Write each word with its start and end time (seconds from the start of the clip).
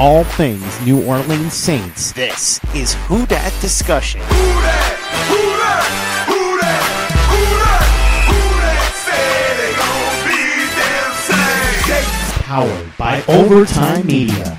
all 0.00 0.24
things 0.24 0.80
New 0.86 1.04
Orleans 1.04 1.52
Saints. 1.52 2.12
This 2.12 2.58
is 2.74 2.94
Who 3.06 3.26
Dat 3.26 3.52
Discussion. 3.60 4.22
Who 4.22 4.54
dat? 4.62 4.98
Who 5.28 5.56
dat? 5.58 6.00
Powered 12.46 12.96
by 12.96 13.22
Overtime 13.28 14.06
Media. 14.06 14.56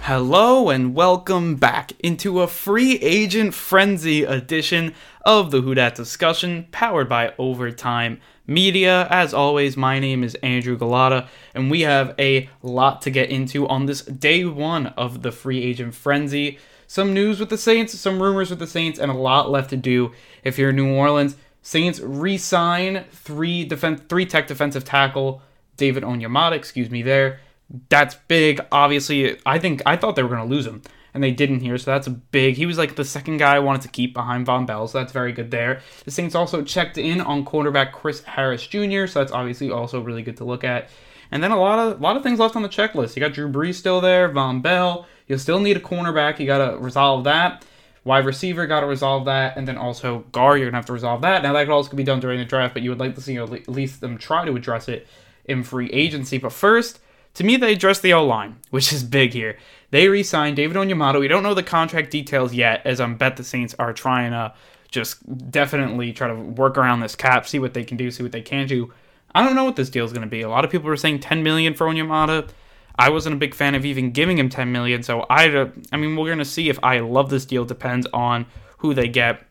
Hello 0.00 0.70
and 0.70 0.94
welcome 0.94 1.56
back 1.56 1.92
into 2.00 2.40
a 2.40 2.46
free 2.46 2.98
agent 3.00 3.52
frenzy 3.52 4.24
edition 4.24 4.94
of 5.24 5.50
the 5.50 5.60
Who 5.62 5.74
Dat 5.74 5.94
discussion 5.94 6.66
powered 6.70 7.08
by 7.08 7.32
Overtime 7.38 8.20
Media. 8.46 9.06
As 9.10 9.32
always, 9.32 9.76
my 9.76 9.98
name 9.98 10.22
is 10.22 10.34
Andrew 10.36 10.76
Galata, 10.76 11.28
and 11.54 11.70
we 11.70 11.80
have 11.80 12.14
a 12.18 12.48
lot 12.62 13.00
to 13.02 13.10
get 13.10 13.30
into 13.30 13.66
on 13.68 13.86
this 13.86 14.02
day 14.02 14.44
one 14.44 14.88
of 14.88 15.22
the 15.22 15.32
free 15.32 15.62
agent 15.62 15.94
frenzy. 15.94 16.58
Some 16.86 17.14
news 17.14 17.40
with 17.40 17.48
the 17.48 17.58
Saints, 17.58 17.98
some 17.98 18.22
rumors 18.22 18.50
with 18.50 18.58
the 18.58 18.66
Saints, 18.66 18.98
and 18.98 19.10
a 19.10 19.14
lot 19.14 19.50
left 19.50 19.70
to 19.70 19.76
do 19.76 20.12
if 20.42 20.58
you're 20.58 20.70
in 20.70 20.76
New 20.76 20.94
Orleans. 20.94 21.36
Saints 21.62 22.00
re-sign 22.00 23.04
three 23.10 23.64
defense, 23.64 24.02
three 24.08 24.26
tech 24.26 24.46
defensive 24.46 24.84
tackle 24.84 25.40
David 25.78 26.02
Onyemata, 26.02 26.52
excuse 26.52 26.90
me, 26.90 27.02
there. 27.02 27.40
That's 27.88 28.16
big. 28.28 28.60
Obviously, 28.70 29.38
I 29.46 29.58
think 29.58 29.80
I 29.86 29.96
thought 29.96 30.16
they 30.16 30.22
were 30.22 30.28
going 30.28 30.46
to 30.46 30.54
lose 30.54 30.66
him, 30.66 30.82
and 31.14 31.22
they 31.22 31.30
didn't 31.30 31.60
here. 31.60 31.78
So 31.78 31.92
that's 31.92 32.08
a 32.08 32.10
big. 32.10 32.56
He 32.56 32.66
was 32.66 32.76
like 32.76 32.96
the 32.96 33.04
second 33.04 33.38
guy 33.38 33.54
I 33.56 33.60
wanted 33.60 33.82
to 33.82 33.88
keep 33.88 34.12
behind 34.12 34.46
Vonn 34.46 34.66
Bell, 34.66 34.86
so 34.88 34.98
that's 34.98 35.12
very 35.12 35.32
good 35.32 35.50
there. 35.50 35.80
The 36.04 36.10
Saints 36.10 36.34
also 36.34 36.62
checked 36.62 36.98
in 36.98 37.20
on 37.20 37.44
quarterback 37.44 37.92
Chris 37.92 38.22
Harris 38.24 38.66
Jr., 38.66 39.06
so 39.06 39.20
that's 39.20 39.32
obviously 39.32 39.70
also 39.70 40.00
really 40.00 40.22
good 40.22 40.36
to 40.38 40.44
look 40.44 40.64
at. 40.64 40.90
And 41.30 41.42
then 41.42 41.52
a 41.52 41.58
lot 41.58 41.78
of 41.78 42.00
a 42.00 42.02
lot 42.02 42.16
of 42.16 42.22
things 42.22 42.38
left 42.38 42.56
on 42.56 42.62
the 42.62 42.68
checklist. 42.68 43.16
You 43.16 43.20
got 43.20 43.32
Drew 43.32 43.50
Brees 43.50 43.74
still 43.74 44.00
there, 44.00 44.28
Vonn 44.28 44.60
Bell. 44.60 45.06
You'll 45.26 45.38
still 45.38 45.60
need 45.60 45.76
a 45.76 45.80
cornerback. 45.80 46.38
You 46.38 46.46
got 46.46 46.70
to 46.70 46.76
resolve 46.78 47.24
that. 47.24 47.64
Wide 48.04 48.26
receiver, 48.26 48.66
got 48.66 48.80
to 48.80 48.86
resolve 48.86 49.24
that, 49.24 49.56
and 49.56 49.66
then 49.66 49.78
also 49.78 50.18
guard, 50.32 50.60
you're 50.60 50.68
gonna 50.68 50.76
have 50.76 50.84
to 50.86 50.92
resolve 50.92 51.22
that. 51.22 51.42
Now 51.42 51.54
that 51.54 51.64
could 51.64 51.72
also 51.72 51.96
be 51.96 52.04
done 52.04 52.20
during 52.20 52.38
the 52.38 52.44
draft, 52.44 52.74
but 52.74 52.82
you 52.82 52.90
would 52.90 52.98
like 53.00 53.14
to 53.14 53.22
see 53.22 53.38
at 53.38 53.68
least 53.68 54.02
them 54.02 54.18
try 54.18 54.44
to 54.44 54.54
address 54.54 54.88
it 54.90 55.06
in 55.46 55.62
free 55.62 55.90
agency. 55.90 56.36
But 56.36 56.52
first, 56.52 57.00
to 57.34 57.44
me, 57.44 57.56
they 57.56 57.72
address 57.72 58.00
the 58.00 58.12
O 58.12 58.24
line, 58.24 58.56
which 58.70 58.92
is 58.92 59.02
big 59.02 59.32
here. 59.32 59.58
They 59.90 60.08
re 60.08 60.22
signed 60.22 60.56
David 60.56 60.76
Onyemata. 60.76 61.20
We 61.20 61.28
don't 61.28 61.42
know 61.42 61.54
the 61.54 61.62
contract 61.62 62.10
details 62.10 62.54
yet, 62.54 62.82
as 62.84 63.00
I 63.00 63.06
bet 63.12 63.36
the 63.36 63.44
Saints 63.44 63.74
are 63.78 63.92
trying 63.92 64.32
to 64.32 64.54
just 64.90 65.50
definitely 65.50 66.12
try 66.12 66.28
to 66.28 66.34
work 66.34 66.78
around 66.78 67.00
this 67.00 67.16
cap, 67.16 67.46
see 67.46 67.58
what 67.58 67.74
they 67.74 67.84
can 67.84 67.96
do, 67.96 68.10
see 68.10 68.22
what 68.22 68.32
they 68.32 68.42
can 68.42 68.66
do. 68.66 68.92
I 69.34 69.44
don't 69.44 69.56
know 69.56 69.64
what 69.64 69.76
this 69.76 69.90
deal 69.90 70.04
is 70.04 70.12
going 70.12 70.22
to 70.22 70.28
be. 70.28 70.42
A 70.42 70.48
lot 70.48 70.64
of 70.64 70.70
people 70.70 70.88
are 70.88 70.96
saying 70.96 71.20
10 71.20 71.42
million 71.42 71.74
for 71.74 71.86
Onyemata. 71.86 72.48
I 72.96 73.10
wasn't 73.10 73.34
a 73.34 73.38
big 73.38 73.54
fan 73.54 73.74
of 73.74 73.84
even 73.84 74.12
giving 74.12 74.38
him 74.38 74.48
10 74.48 74.70
million, 74.70 75.02
so 75.02 75.26
I, 75.28 75.70
I 75.90 75.96
mean, 75.96 76.14
we're 76.14 76.26
going 76.26 76.38
to 76.38 76.44
see 76.44 76.68
if 76.68 76.78
I 76.84 77.00
love 77.00 77.28
this 77.28 77.44
deal. 77.44 77.64
Depends 77.64 78.06
on 78.12 78.46
who 78.78 78.94
they 78.94 79.08
get 79.08 79.44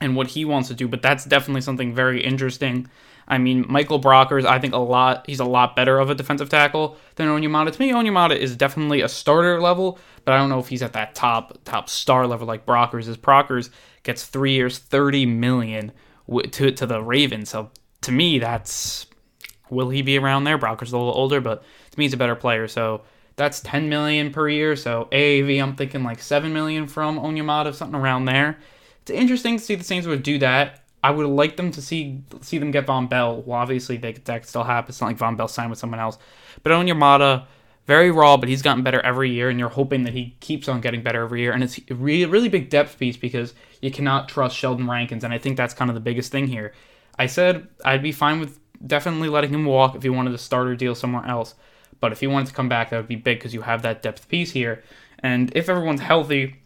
and 0.00 0.16
what 0.16 0.28
he 0.28 0.44
wants 0.44 0.68
to 0.68 0.74
do, 0.74 0.88
but 0.88 1.00
that's 1.00 1.24
definitely 1.24 1.60
something 1.60 1.94
very 1.94 2.24
interesting. 2.24 2.88
I 3.26 3.38
mean, 3.38 3.64
Michael 3.68 4.00
Brockers, 4.00 4.44
I 4.44 4.58
think 4.58 4.74
a 4.74 4.78
lot. 4.78 5.24
He's 5.26 5.40
a 5.40 5.44
lot 5.44 5.76
better 5.76 5.98
of 5.98 6.10
a 6.10 6.14
defensive 6.14 6.48
tackle 6.48 6.96
than 7.16 7.28
Onyemata. 7.28 7.72
To 7.72 7.80
me, 7.80 7.90
Onyemata 7.92 8.36
is 8.36 8.56
definitely 8.56 9.00
a 9.00 9.08
starter 9.08 9.60
level, 9.60 9.98
but 10.24 10.32
I 10.32 10.38
don't 10.38 10.50
know 10.50 10.58
if 10.58 10.68
he's 10.68 10.82
at 10.82 10.92
that 10.92 11.14
top 11.14 11.58
top 11.64 11.88
star 11.88 12.26
level 12.26 12.46
like 12.46 12.66
Brockers 12.66 13.08
is. 13.08 13.16
Brockers 13.16 13.70
gets 14.02 14.24
three 14.24 14.52
years, 14.52 14.78
thirty 14.78 15.26
million 15.26 15.92
to 16.50 16.70
to 16.70 16.86
the 16.86 17.02
Ravens. 17.02 17.50
So 17.50 17.70
to 18.02 18.12
me, 18.12 18.38
that's 18.38 19.06
will 19.70 19.90
he 19.90 20.02
be 20.02 20.18
around 20.18 20.44
there? 20.44 20.58
Brockers 20.58 20.92
a 20.92 20.96
little 20.96 21.14
older, 21.14 21.40
but 21.40 21.62
to 21.90 21.98
me, 21.98 22.04
he's 22.04 22.12
a 22.12 22.18
better 22.18 22.36
player. 22.36 22.68
So 22.68 23.02
that's 23.36 23.60
ten 23.60 23.88
million 23.88 24.32
per 24.32 24.48
year. 24.48 24.76
So 24.76 25.08
AAV, 25.12 25.62
I'm 25.62 25.76
thinking 25.76 26.02
like 26.02 26.20
seven 26.20 26.52
million 26.52 26.86
from 26.86 27.18
Onyemata, 27.18 27.74
something 27.74 27.98
around 27.98 28.26
there. 28.26 28.58
It's 29.02 29.10
interesting 29.10 29.58
to 29.58 29.62
see 29.62 29.74
the 29.74 29.84
Saints 29.84 30.06
would 30.06 30.22
do 30.22 30.38
that. 30.38 30.83
I 31.04 31.10
would 31.10 31.26
like 31.26 31.58
them 31.58 31.70
to 31.72 31.82
see 31.82 32.22
see 32.40 32.56
them 32.56 32.70
get 32.70 32.86
Vonn 32.86 33.10
Bell. 33.10 33.42
Well, 33.42 33.58
obviously 33.58 33.98
they, 33.98 34.12
that 34.12 34.40
could 34.40 34.48
still 34.48 34.64
happen. 34.64 34.88
It's 34.88 35.02
not 35.02 35.08
like 35.08 35.18
Vonn 35.18 35.36
Bell 35.36 35.48
signed 35.48 35.68
with 35.68 35.78
someone 35.78 36.00
else. 36.00 36.16
But 36.62 36.72
Onyemata, 36.72 37.44
very 37.86 38.10
raw, 38.10 38.38
but 38.38 38.48
he's 38.48 38.62
gotten 38.62 38.82
better 38.82 39.02
every 39.02 39.30
year, 39.30 39.50
and 39.50 39.58
you're 39.58 39.68
hoping 39.68 40.04
that 40.04 40.14
he 40.14 40.34
keeps 40.40 40.66
on 40.66 40.80
getting 40.80 41.02
better 41.02 41.22
every 41.22 41.42
year. 41.42 41.52
And 41.52 41.62
it's 41.62 41.78
a 41.90 41.94
really, 41.94 42.24
really 42.24 42.48
big 42.48 42.70
depth 42.70 42.98
piece 42.98 43.18
because 43.18 43.52
you 43.82 43.90
cannot 43.90 44.30
trust 44.30 44.56
Sheldon 44.56 44.88
Rankins, 44.88 45.24
and 45.24 45.34
I 45.34 45.36
think 45.36 45.58
that's 45.58 45.74
kind 45.74 45.90
of 45.90 45.94
the 45.94 46.00
biggest 46.00 46.32
thing 46.32 46.46
here. 46.46 46.72
I 47.18 47.26
said 47.26 47.68
I'd 47.84 48.02
be 48.02 48.10
fine 48.10 48.40
with 48.40 48.58
definitely 48.86 49.28
letting 49.28 49.52
him 49.52 49.66
walk 49.66 49.94
if 49.94 50.04
he 50.04 50.08
wanted 50.08 50.30
to 50.30 50.38
start 50.38 50.68
or 50.68 50.74
deal 50.74 50.94
somewhere 50.94 51.26
else. 51.26 51.54
But 52.00 52.12
if 52.12 52.20
he 52.20 52.26
wanted 52.26 52.48
to 52.48 52.54
come 52.54 52.70
back, 52.70 52.88
that 52.88 52.96
would 52.96 53.08
be 53.08 53.16
big 53.16 53.40
because 53.40 53.52
you 53.52 53.60
have 53.60 53.82
that 53.82 54.00
depth 54.00 54.26
piece 54.26 54.52
here. 54.52 54.82
And 55.18 55.54
if 55.54 55.68
everyone's 55.68 56.00
healthy, 56.00 56.62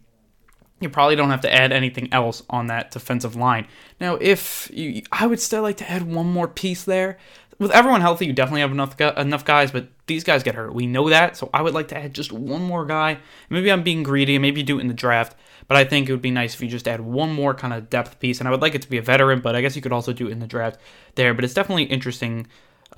you 0.80 0.88
probably 0.88 1.16
don't 1.16 1.30
have 1.30 1.40
to 1.42 1.52
add 1.52 1.72
anything 1.72 2.12
else 2.12 2.42
on 2.50 2.68
that 2.68 2.90
defensive 2.90 3.36
line. 3.36 3.66
Now, 4.00 4.16
if 4.16 4.70
you, 4.72 5.02
I 5.10 5.26
would 5.26 5.40
still 5.40 5.62
like 5.62 5.76
to 5.78 5.90
add 5.90 6.02
one 6.02 6.26
more 6.26 6.48
piece 6.48 6.84
there. 6.84 7.18
With 7.58 7.72
everyone 7.72 8.02
healthy, 8.02 8.26
you 8.26 8.32
definitely 8.32 8.60
have 8.60 8.70
enough 8.70 9.00
enough 9.00 9.44
guys, 9.44 9.72
but 9.72 9.88
these 10.06 10.22
guys 10.22 10.44
get 10.44 10.54
hurt. 10.54 10.72
We 10.72 10.86
know 10.86 11.08
that, 11.08 11.36
so 11.36 11.50
I 11.52 11.60
would 11.60 11.74
like 11.74 11.88
to 11.88 11.98
add 11.98 12.14
just 12.14 12.32
one 12.32 12.62
more 12.62 12.86
guy. 12.86 13.18
Maybe 13.50 13.72
I'm 13.72 13.82
being 13.82 14.04
greedy, 14.04 14.38
maybe 14.38 14.62
do 14.62 14.78
it 14.78 14.82
in 14.82 14.86
the 14.86 14.94
draft, 14.94 15.36
but 15.66 15.76
I 15.76 15.84
think 15.84 16.08
it 16.08 16.12
would 16.12 16.22
be 16.22 16.30
nice 16.30 16.54
if 16.54 16.62
you 16.62 16.68
just 16.68 16.86
add 16.86 17.00
one 17.00 17.34
more 17.34 17.54
kind 17.54 17.74
of 17.74 17.90
depth 17.90 18.20
piece. 18.20 18.38
And 18.38 18.46
I 18.46 18.52
would 18.52 18.62
like 18.62 18.76
it 18.76 18.82
to 18.82 18.90
be 18.90 18.98
a 18.98 19.02
veteran, 19.02 19.40
but 19.40 19.56
I 19.56 19.60
guess 19.60 19.74
you 19.74 19.82
could 19.82 19.92
also 19.92 20.12
do 20.12 20.28
it 20.28 20.32
in 20.32 20.38
the 20.38 20.46
draft 20.46 20.78
there. 21.16 21.34
But 21.34 21.44
it's 21.44 21.54
definitely 21.54 21.84
interesting 21.84 22.46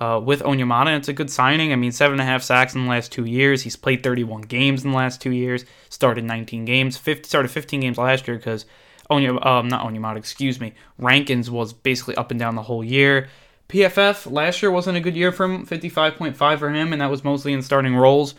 uh, 0.01 0.19
with 0.19 0.41
Onyemata. 0.41 0.97
It's 0.97 1.07
a 1.07 1.13
good 1.13 1.29
signing. 1.29 1.71
I 1.71 1.75
mean, 1.75 1.91
seven 1.91 2.13
and 2.13 2.21
a 2.21 2.25
half 2.25 2.41
sacks 2.41 2.73
in 2.73 2.83
the 2.83 2.89
last 2.89 3.11
two 3.11 3.25
years. 3.25 3.61
He's 3.61 3.75
played 3.75 4.01
31 4.01 4.41
games 4.41 4.83
in 4.83 4.91
the 4.91 4.97
last 4.97 5.21
two 5.21 5.31
years. 5.31 5.63
Started 5.89 6.23
19 6.23 6.65
games. 6.65 6.97
50, 6.97 7.27
started 7.27 7.51
15 7.51 7.79
games 7.79 7.99
last 7.99 8.27
year 8.27 8.35
because 8.35 8.65
Onya, 9.11 9.39
um, 9.45 9.67
not 9.67 9.85
Onyemata, 9.85 10.17
excuse 10.17 10.59
me. 10.59 10.73
Rankins 10.97 11.51
was 11.51 11.71
basically 11.71 12.15
up 12.15 12.31
and 12.31 12.39
down 12.39 12.55
the 12.55 12.63
whole 12.63 12.83
year. 12.83 13.29
PFF 13.69 14.29
last 14.29 14.63
year 14.63 14.71
wasn't 14.71 14.97
a 14.97 15.01
good 15.01 15.15
year 15.15 15.31
for 15.31 15.45
him. 15.45 15.67
55.5 15.67 16.59
for 16.59 16.71
him, 16.71 16.91
and 16.91 17.01
that 17.01 17.11
was 17.11 17.23
mostly 17.23 17.53
in 17.53 17.61
starting 17.61 17.95
roles. 17.95 18.33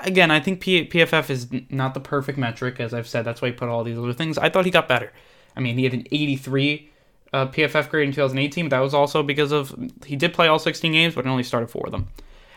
Again, 0.00 0.30
I 0.30 0.40
think 0.40 0.60
P- 0.60 0.88
PFF 0.88 1.28
is 1.28 1.48
not 1.68 1.92
the 1.92 2.00
perfect 2.00 2.38
metric, 2.38 2.80
as 2.80 2.94
I've 2.94 3.06
said. 3.06 3.24
That's 3.24 3.42
why 3.42 3.48
he 3.48 3.54
put 3.54 3.68
all 3.68 3.84
these 3.84 3.98
other 3.98 4.14
things. 4.14 4.38
I 4.38 4.48
thought 4.48 4.64
he 4.64 4.70
got 4.70 4.88
better. 4.88 5.12
I 5.54 5.60
mean, 5.60 5.76
he 5.76 5.84
had 5.84 5.92
an 5.92 6.06
83 6.10 6.90
uh, 7.32 7.46
PFF 7.46 7.88
grade 7.88 8.08
in 8.08 8.14
2018, 8.14 8.68
but 8.68 8.76
that 8.76 8.82
was 8.82 8.94
also 8.94 9.22
because 9.22 9.52
of 9.52 9.74
he 10.04 10.16
did 10.16 10.32
play 10.32 10.48
all 10.48 10.58
16 10.58 10.92
games, 10.92 11.14
but 11.14 11.26
only 11.26 11.42
started 11.42 11.70
four 11.70 11.82
of 11.86 11.92
them. 11.92 12.08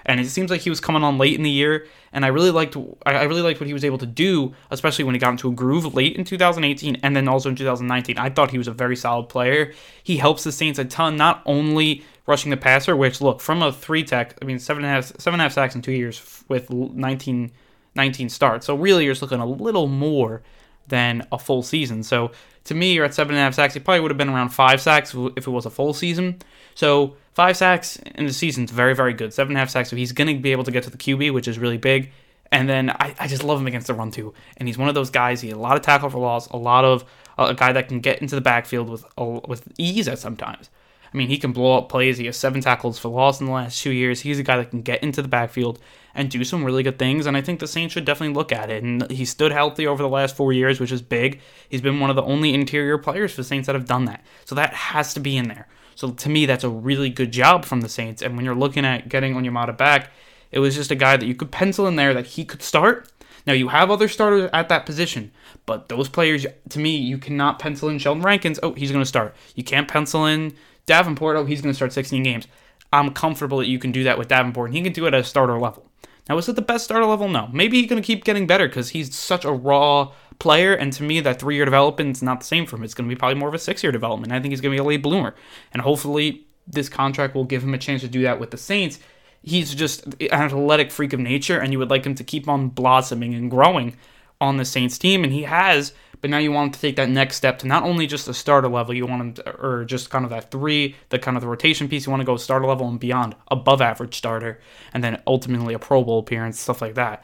And 0.05 0.19
it 0.19 0.27
seems 0.29 0.49
like 0.49 0.61
he 0.61 0.69
was 0.69 0.79
coming 0.79 1.03
on 1.03 1.17
late 1.17 1.35
in 1.35 1.43
the 1.43 1.49
year, 1.49 1.85
and 2.11 2.25
I 2.25 2.29
really 2.29 2.49
liked 2.49 2.75
I 3.05 3.23
really 3.23 3.41
liked 3.41 3.59
what 3.59 3.67
he 3.67 3.73
was 3.73 3.85
able 3.85 3.99
to 3.99 4.05
do, 4.05 4.53
especially 4.71 5.05
when 5.05 5.13
he 5.13 5.19
got 5.19 5.29
into 5.29 5.49
a 5.49 5.53
groove 5.53 5.93
late 5.93 6.15
in 6.15 6.23
2018 6.23 6.97
and 7.03 7.15
then 7.15 7.27
also 7.27 7.49
in 7.49 7.55
2019. 7.55 8.17
I 8.17 8.29
thought 8.29 8.51
he 8.51 8.57
was 8.57 8.67
a 8.67 8.73
very 8.73 8.95
solid 8.95 9.29
player. 9.29 9.73
He 10.03 10.17
helps 10.17 10.43
the 10.43 10.51
Saints 10.51 10.79
a 10.79 10.85
ton, 10.85 11.17
not 11.17 11.43
only 11.45 12.03
rushing 12.25 12.49
the 12.49 12.57
passer, 12.57 12.95
which 12.95 13.21
look 13.21 13.41
from 13.41 13.61
a 13.61 13.71
three 13.71 14.03
tech, 14.03 14.37
I 14.41 14.45
mean 14.45 14.57
seven 14.57 14.83
and 14.83 14.91
a 14.91 14.95
half 14.95 15.19
seven 15.19 15.35
and 15.35 15.41
a 15.41 15.43
half 15.43 15.53
sacks 15.53 15.75
in 15.75 15.81
two 15.81 15.91
years 15.91 16.43
with 16.47 16.69
19 16.71 17.51
19 17.93 18.29
starts. 18.29 18.65
So 18.65 18.75
really, 18.75 19.05
you're 19.05 19.13
just 19.13 19.21
looking 19.21 19.39
a 19.39 19.45
little 19.45 19.87
more 19.87 20.41
than 20.87 21.27
a 21.31 21.37
full 21.37 21.61
season. 21.61 22.03
So 22.03 22.31
to 22.65 22.75
me, 22.75 22.93
you're 22.93 23.05
at 23.05 23.13
seven 23.13 23.35
and 23.35 23.39
a 23.39 23.43
half 23.43 23.53
sacks. 23.55 23.73
He 23.73 23.79
probably 23.79 24.01
would 24.01 24.11
have 24.11 24.17
been 24.17 24.29
around 24.29 24.49
five 24.49 24.81
sacks 24.81 25.15
if 25.35 25.47
it 25.47 25.51
was 25.51 25.65
a 25.65 25.69
full 25.69 25.93
season. 25.93 26.41
So 26.75 27.15
five 27.33 27.57
sacks 27.57 27.97
in 28.15 28.25
the 28.25 28.33
season 28.33 28.65
is 28.65 28.71
very, 28.71 28.95
very 28.95 29.13
good. 29.13 29.33
Seven 29.33 29.51
and 29.51 29.57
a 29.57 29.59
half 29.59 29.69
sacks. 29.69 29.89
So 29.89 29.95
he's 29.95 30.11
going 30.11 30.27
to 30.27 30.41
be 30.41 30.51
able 30.51 30.63
to 30.65 30.71
get 30.71 30.83
to 30.83 30.89
the 30.89 30.97
QB, 30.97 31.33
which 31.33 31.47
is 31.47 31.57
really 31.57 31.77
big. 31.77 32.11
And 32.51 32.67
then 32.67 32.89
I, 32.89 33.15
I 33.19 33.27
just 33.27 33.43
love 33.43 33.59
him 33.59 33.67
against 33.67 33.87
the 33.87 33.93
run 33.93 34.11
too. 34.11 34.33
And 34.57 34.67
he's 34.67 34.77
one 34.77 34.89
of 34.89 34.95
those 34.95 35.09
guys. 35.09 35.41
He 35.41 35.47
had 35.47 35.57
a 35.57 35.61
lot 35.61 35.77
of 35.77 35.81
tackle 35.83 36.09
for 36.09 36.19
loss, 36.19 36.47
a 36.47 36.57
lot 36.57 36.83
of 36.83 37.03
uh, 37.39 37.47
a 37.49 37.53
guy 37.53 37.71
that 37.71 37.87
can 37.87 37.99
get 37.99 38.21
into 38.21 38.35
the 38.35 38.41
backfield 38.41 38.89
with 38.89 39.05
uh, 39.17 39.39
with 39.47 39.67
ease 39.77 40.07
at 40.07 40.19
sometimes. 40.19 40.69
I 41.13 41.17
mean, 41.17 41.27
he 41.27 41.37
can 41.37 41.51
blow 41.51 41.77
up 41.77 41.89
plays. 41.89 42.17
He 42.17 42.25
has 42.27 42.37
seven 42.37 42.61
tackles 42.61 42.97
for 42.97 43.09
loss 43.09 43.41
in 43.41 43.47
the 43.47 43.51
last 43.51 43.81
two 43.81 43.91
years. 43.91 44.21
He's 44.21 44.39
a 44.39 44.43
guy 44.43 44.57
that 44.57 44.69
can 44.69 44.81
get 44.81 45.03
into 45.03 45.21
the 45.21 45.27
backfield 45.27 45.79
and 46.15 46.29
do 46.29 46.43
some 46.43 46.63
really 46.63 46.83
good 46.83 46.97
things. 46.97 47.25
And 47.25 47.35
I 47.35 47.41
think 47.41 47.59
the 47.59 47.67
Saints 47.67 47.93
should 47.93 48.05
definitely 48.05 48.35
look 48.35 48.51
at 48.51 48.69
it. 48.69 48.83
And 48.83 49.09
he 49.11 49.25
stood 49.25 49.51
healthy 49.51 49.85
over 49.85 50.01
the 50.01 50.09
last 50.09 50.35
four 50.35 50.53
years, 50.53 50.79
which 50.79 50.91
is 50.91 51.01
big. 51.01 51.41
He's 51.67 51.81
been 51.81 51.99
one 51.99 52.09
of 52.09 52.15
the 52.15 52.23
only 52.23 52.53
interior 52.53 52.97
players 52.97 53.31
for 53.31 53.41
the 53.41 53.47
Saints 53.47 53.65
that 53.65 53.75
have 53.75 53.87
done 53.87 54.05
that. 54.05 54.23
So 54.45 54.55
that 54.55 54.73
has 54.73 55.13
to 55.15 55.19
be 55.19 55.35
in 55.35 55.49
there. 55.49 55.67
So 55.95 56.11
to 56.11 56.29
me, 56.29 56.45
that's 56.45 56.63
a 56.63 56.69
really 56.69 57.09
good 57.09 57.31
job 57.31 57.65
from 57.65 57.81
the 57.81 57.89
Saints. 57.89 58.21
And 58.21 58.35
when 58.35 58.45
you're 58.45 58.55
looking 58.55 58.85
at 58.85 59.09
getting 59.09 59.33
Onyemata 59.33 59.77
back, 59.77 60.11
it 60.51 60.59
was 60.59 60.75
just 60.75 60.91
a 60.91 60.95
guy 60.95 61.17
that 61.17 61.25
you 61.25 61.35
could 61.35 61.51
pencil 61.51 61.87
in 61.87 61.97
there 61.97 62.13
that 62.13 62.25
he 62.25 62.45
could 62.45 62.61
start. 62.61 63.09
Now 63.45 63.53
you 63.53 63.69
have 63.69 63.89
other 63.89 64.07
starters 64.07 64.49
at 64.53 64.69
that 64.69 64.85
position, 64.85 65.31
but 65.65 65.89
those 65.89 66.07
players, 66.07 66.45
to 66.69 66.79
me, 66.79 66.95
you 66.95 67.17
cannot 67.17 67.57
pencil 67.59 67.89
in 67.89 67.97
Sheldon 67.97 68.23
Rankins. 68.23 68.59
Oh, 68.61 68.73
he's 68.73 68.91
going 68.91 69.01
to 69.01 69.07
start. 69.07 69.35
You 69.55 69.63
can't 69.63 69.87
pencil 69.87 70.25
in 70.25 70.53
Davenport. 70.91 71.37
Oh, 71.37 71.45
he's 71.45 71.61
going 71.61 71.71
to 71.71 71.75
start 71.75 71.93
16 71.93 72.21
games. 72.21 72.47
I'm 72.91 73.13
comfortable 73.13 73.59
that 73.59 73.67
you 73.67 73.79
can 73.79 73.93
do 73.93 74.03
that 74.03 74.17
with 74.17 74.27
Davenport, 74.27 74.69
and 74.69 74.75
he 74.75 74.83
can 74.83 74.91
do 74.91 75.05
it 75.05 75.13
at 75.13 75.21
a 75.21 75.23
starter 75.23 75.57
level. 75.57 75.89
Now, 76.27 76.37
is 76.37 76.49
it 76.49 76.57
the 76.57 76.61
best 76.61 76.83
starter 76.83 77.05
level? 77.05 77.29
No. 77.29 77.47
Maybe 77.53 77.79
he's 77.79 77.89
going 77.89 78.01
to 78.01 78.05
keep 78.05 78.25
getting 78.25 78.45
better 78.45 78.67
because 78.67 78.89
he's 78.89 79.15
such 79.15 79.45
a 79.45 79.51
raw 79.53 80.11
player, 80.37 80.73
and 80.73 80.91
to 80.91 81.03
me, 81.03 81.21
that 81.21 81.39
three 81.39 81.55
year 81.55 81.63
development 81.63 82.17
is 82.17 82.21
not 82.21 82.41
the 82.41 82.45
same 82.45 82.65
for 82.65 82.75
him. 82.75 82.83
It's 82.83 82.93
going 82.93 83.09
to 83.09 83.15
be 83.15 83.17
probably 83.17 83.39
more 83.39 83.47
of 83.47 83.55
a 83.55 83.59
six 83.59 83.83
year 83.83 83.93
development. 83.93 84.33
I 84.33 84.41
think 84.41 84.51
he's 84.51 84.59
going 84.59 84.75
to 84.75 84.83
be 84.83 84.85
a 84.85 84.87
late 84.87 85.01
bloomer, 85.01 85.33
and 85.71 85.81
hopefully, 85.81 86.45
this 86.67 86.89
contract 86.89 87.35
will 87.35 87.45
give 87.45 87.63
him 87.63 87.73
a 87.73 87.77
chance 87.77 88.01
to 88.01 88.09
do 88.09 88.23
that 88.23 88.39
with 88.39 88.51
the 88.51 88.57
Saints. 88.57 88.99
he's 89.43 89.73
just 89.73 90.05
an 90.05 90.31
athletic 90.31 90.91
freak 90.91 91.13
of 91.13 91.21
nature, 91.21 91.57
and 91.57 91.71
you 91.71 91.79
would 91.79 91.89
like 91.89 92.05
him 92.05 92.15
to 92.15 92.23
keep 92.23 92.49
on 92.49 92.67
blossoming 92.67 93.33
and 93.33 93.49
growing 93.49 93.95
on 94.41 94.57
the 94.57 94.65
Saints 94.65 94.97
team, 94.97 95.23
and 95.23 95.31
he 95.31 95.43
has. 95.43 95.93
But 96.19 96.29
now 96.29 96.37
you 96.37 96.51
want 96.51 96.67
him 96.67 96.73
to 96.73 96.79
take 96.81 96.97
that 96.97 97.09
next 97.09 97.37
step 97.37 97.59
to 97.59 97.67
not 97.67 97.83
only 97.83 98.05
just 98.05 98.25
the 98.25 98.33
starter 98.33 98.67
level, 98.67 98.93
you 98.93 99.07
want 99.07 99.21
him, 99.21 99.33
to, 99.35 99.55
or 99.55 99.85
just 99.85 100.09
kind 100.09 100.23
of 100.23 100.29
that 100.31 100.51
three, 100.51 100.95
the 101.09 101.17
kind 101.17 101.35
of 101.37 101.41
the 101.41 101.47
rotation 101.47 101.87
piece. 101.87 102.05
You 102.05 102.11
want 102.11 102.21
to 102.21 102.25
go 102.25 102.37
starter 102.37 102.67
level 102.67 102.87
and 102.87 102.99
beyond, 102.99 103.35
above 103.49 103.81
average 103.81 104.15
starter, 104.15 104.59
and 104.93 105.03
then 105.03 105.21
ultimately 105.25 105.73
a 105.73 105.79
Pro 105.79 106.03
Bowl 106.03 106.19
appearance, 106.19 106.59
stuff 106.59 106.81
like 106.81 106.95
that. 106.95 107.23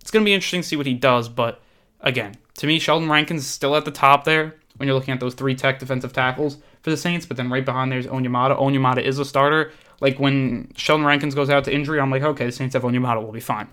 It's 0.00 0.10
going 0.10 0.24
to 0.24 0.28
be 0.28 0.34
interesting 0.34 0.62
to 0.62 0.68
see 0.68 0.76
what 0.76 0.86
he 0.86 0.94
does, 0.94 1.28
but 1.28 1.62
again, 2.00 2.34
to 2.58 2.66
me, 2.66 2.78
Sheldon 2.78 3.08
Rankins 3.08 3.46
still 3.46 3.76
at 3.76 3.84
the 3.84 3.90
top 3.90 4.24
there 4.24 4.54
when 4.76 4.86
you're 4.86 4.94
looking 4.94 5.14
at 5.14 5.20
those 5.20 5.34
three 5.34 5.54
tech 5.54 5.78
defensive 5.78 6.12
tackles 6.12 6.58
for 6.82 6.90
the 6.90 6.96
Saints. 6.96 7.26
But 7.26 7.36
then 7.36 7.50
right 7.50 7.64
behind 7.64 7.90
there's 7.90 8.06
Onyemata. 8.06 8.58
Onyemata 8.58 9.02
is 9.02 9.18
a 9.18 9.24
starter. 9.24 9.72
Like 10.00 10.18
when 10.18 10.72
Sheldon 10.76 11.06
Rankins 11.06 11.34
goes 11.34 11.50
out 11.50 11.64
to 11.64 11.74
injury, 11.74 12.00
I'm 12.00 12.10
like, 12.10 12.22
okay, 12.22 12.46
the 12.46 12.52
Saints 12.52 12.74
have 12.74 12.82
Onyemata, 12.82 13.22
we'll 13.22 13.32
be 13.32 13.40
fine. 13.40 13.68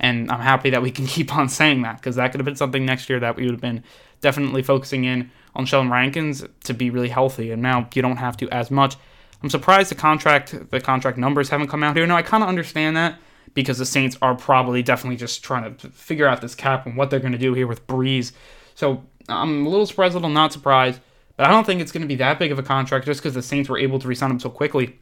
And 0.00 0.30
I'm 0.30 0.40
happy 0.40 0.70
that 0.70 0.82
we 0.82 0.90
can 0.90 1.06
keep 1.16 1.34
on 1.36 1.48
saying 1.48 1.82
that 1.82 1.96
because 1.96 2.16
that 2.16 2.32
could 2.32 2.40
have 2.40 2.46
been 2.46 2.56
something 2.56 2.84
next 2.84 3.08
year 3.08 3.20
that 3.20 3.36
we 3.36 3.44
would 3.44 3.52
have 3.52 3.60
been 3.60 3.84
definitely 4.20 4.62
focusing 4.62 5.04
in 5.04 5.30
on 5.54 5.66
Sheldon 5.66 5.90
Rankins 5.90 6.44
to 6.64 6.74
be 6.74 6.90
really 6.90 7.08
healthy. 7.08 7.50
And 7.52 7.62
now 7.62 7.88
you 7.94 8.02
don't 8.02 8.16
have 8.16 8.36
to 8.38 8.48
as 8.50 8.70
much. 8.70 8.96
I'm 9.42 9.50
surprised 9.50 9.90
the 9.90 9.94
contract 9.94 10.70
the 10.70 10.80
contract 10.80 11.16
numbers 11.16 11.48
haven't 11.48 11.68
come 11.68 11.82
out 11.82 11.96
here. 11.96 12.06
No, 12.06 12.16
I 12.16 12.22
kind 12.22 12.42
of 12.42 12.48
understand 12.48 12.96
that 12.96 13.18
because 13.54 13.78
the 13.78 13.86
Saints 13.86 14.16
are 14.22 14.34
probably 14.34 14.82
definitely 14.82 15.16
just 15.16 15.42
trying 15.42 15.74
to 15.76 15.88
figure 15.90 16.26
out 16.26 16.40
this 16.40 16.54
cap 16.54 16.86
and 16.86 16.96
what 16.96 17.10
they're 17.10 17.20
going 17.20 17.32
to 17.32 17.38
do 17.38 17.54
here 17.54 17.66
with 17.66 17.86
Brees. 17.86 18.32
So 18.74 19.02
I'm 19.28 19.66
a 19.66 19.68
little 19.68 19.86
surprised, 19.86 20.14
a 20.14 20.18
little 20.18 20.30
not 20.30 20.52
surprised, 20.52 21.00
but 21.36 21.46
I 21.46 21.50
don't 21.50 21.64
think 21.64 21.80
it's 21.80 21.92
going 21.92 22.02
to 22.02 22.08
be 22.08 22.16
that 22.16 22.38
big 22.38 22.52
of 22.52 22.58
a 22.58 22.62
contract 22.62 23.06
just 23.06 23.20
because 23.20 23.34
the 23.34 23.42
Saints 23.42 23.68
were 23.68 23.78
able 23.78 23.98
to 23.98 24.08
resign 24.08 24.30
him 24.30 24.40
so 24.40 24.50
quickly. 24.50 24.98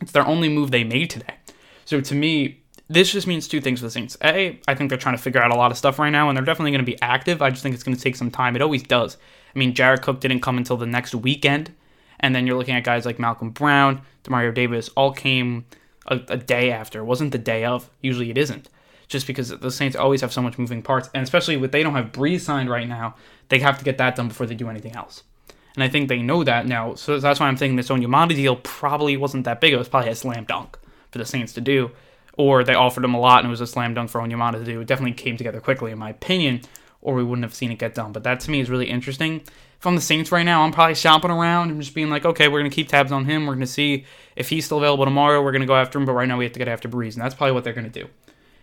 It's 0.00 0.12
their 0.12 0.26
only 0.26 0.48
move 0.48 0.70
they 0.70 0.84
made 0.84 1.10
today. 1.10 1.34
So 1.84 2.00
to 2.00 2.14
me, 2.14 2.61
this 2.92 3.12
just 3.12 3.26
means 3.26 3.48
two 3.48 3.60
things 3.60 3.80
for 3.80 3.86
the 3.86 3.90
Saints. 3.90 4.16
A, 4.22 4.60
I 4.68 4.74
think 4.74 4.88
they're 4.88 4.98
trying 4.98 5.16
to 5.16 5.22
figure 5.22 5.42
out 5.42 5.50
a 5.50 5.56
lot 5.56 5.70
of 5.70 5.78
stuff 5.78 5.98
right 5.98 6.10
now, 6.10 6.28
and 6.28 6.36
they're 6.36 6.44
definitely 6.44 6.72
going 6.72 6.84
to 6.84 6.90
be 6.90 7.00
active. 7.00 7.40
I 7.42 7.50
just 7.50 7.62
think 7.62 7.74
it's 7.74 7.84
going 7.84 7.96
to 7.96 8.02
take 8.02 8.16
some 8.16 8.30
time. 8.30 8.56
It 8.56 8.62
always 8.62 8.82
does. 8.82 9.16
I 9.54 9.58
mean, 9.58 9.74
Jared 9.74 10.02
Cook 10.02 10.20
didn't 10.20 10.40
come 10.40 10.58
until 10.58 10.76
the 10.76 10.86
next 10.86 11.14
weekend, 11.14 11.72
and 12.20 12.34
then 12.34 12.46
you're 12.46 12.56
looking 12.56 12.74
at 12.74 12.84
guys 12.84 13.06
like 13.06 13.18
Malcolm 13.18 13.50
Brown, 13.50 14.02
Demario 14.24 14.54
Davis, 14.54 14.88
all 14.90 15.12
came 15.12 15.64
a, 16.06 16.20
a 16.28 16.36
day 16.36 16.70
after. 16.70 17.00
It 17.00 17.04
wasn't 17.04 17.32
the 17.32 17.38
day 17.38 17.64
of. 17.64 17.90
Usually 18.00 18.30
it 18.30 18.38
isn't. 18.38 18.68
Just 19.08 19.26
because 19.26 19.48
the 19.50 19.70
Saints 19.70 19.96
always 19.96 20.20
have 20.22 20.32
so 20.32 20.42
much 20.42 20.58
moving 20.58 20.82
parts, 20.82 21.10
and 21.14 21.22
especially 21.22 21.56
with 21.56 21.72
they 21.72 21.82
don't 21.82 21.94
have 21.94 22.12
Brees 22.12 22.40
signed 22.40 22.70
right 22.70 22.88
now, 22.88 23.16
they 23.48 23.58
have 23.58 23.78
to 23.78 23.84
get 23.84 23.98
that 23.98 24.16
done 24.16 24.28
before 24.28 24.46
they 24.46 24.54
do 24.54 24.70
anything 24.70 24.96
else. 24.96 25.22
And 25.74 25.82
I 25.82 25.88
think 25.88 26.08
they 26.08 26.22
know 26.22 26.44
that 26.44 26.66
now. 26.66 26.94
So 26.94 27.18
that's 27.18 27.40
why 27.40 27.48
I'm 27.48 27.56
thinking 27.56 27.76
this 27.76 27.88
Onyemata 27.88 28.34
deal 28.34 28.56
probably 28.56 29.16
wasn't 29.16 29.44
that 29.44 29.60
big. 29.60 29.72
It 29.72 29.78
was 29.78 29.88
probably 29.88 30.10
a 30.10 30.14
slam 30.14 30.44
dunk 30.44 30.78
for 31.10 31.18
the 31.18 31.24
Saints 31.24 31.52
to 31.54 31.60
do. 31.60 31.90
Or 32.36 32.64
they 32.64 32.74
offered 32.74 33.04
him 33.04 33.14
a 33.14 33.20
lot 33.20 33.40
and 33.40 33.48
it 33.48 33.50
was 33.50 33.60
a 33.60 33.66
slam 33.66 33.94
dunk 33.94 34.10
for 34.10 34.20
Onyemata 34.20 34.52
to 34.54 34.64
do. 34.64 34.80
It 34.80 34.86
definitely 34.86 35.12
came 35.12 35.36
together 35.36 35.60
quickly, 35.60 35.92
in 35.92 35.98
my 35.98 36.10
opinion, 36.10 36.62
or 37.00 37.14
we 37.14 37.22
wouldn't 37.22 37.44
have 37.44 37.54
seen 37.54 37.70
it 37.70 37.78
get 37.78 37.94
done. 37.94 38.12
But 38.12 38.22
that 38.24 38.40
to 38.40 38.50
me 38.50 38.60
is 38.60 38.70
really 38.70 38.88
interesting. 38.88 39.42
If 39.78 39.86
I'm 39.86 39.96
the 39.96 40.00
Saints 40.00 40.32
right 40.32 40.44
now, 40.44 40.62
I'm 40.62 40.72
probably 40.72 40.94
shopping 40.94 41.30
around 41.30 41.70
and 41.70 41.80
just 41.80 41.94
being 41.94 42.08
like, 42.08 42.24
okay, 42.24 42.48
we're 42.48 42.60
going 42.60 42.70
to 42.70 42.74
keep 42.74 42.88
tabs 42.88 43.12
on 43.12 43.24
him. 43.24 43.46
We're 43.46 43.54
going 43.54 43.66
to 43.66 43.66
see 43.66 44.06
if 44.36 44.48
he's 44.48 44.64
still 44.64 44.78
available 44.78 45.04
tomorrow. 45.04 45.42
We're 45.42 45.52
going 45.52 45.62
to 45.62 45.66
go 45.66 45.74
after 45.74 45.98
him. 45.98 46.06
But 46.06 46.12
right 46.12 46.28
now, 46.28 46.38
we 46.38 46.44
have 46.44 46.52
to 46.52 46.58
get 46.58 46.68
after 46.68 46.88
Brees. 46.88 47.14
And 47.14 47.22
that's 47.22 47.34
probably 47.34 47.52
what 47.52 47.64
they're 47.64 47.72
going 47.72 47.90
to 47.90 48.02
do. 48.02 48.08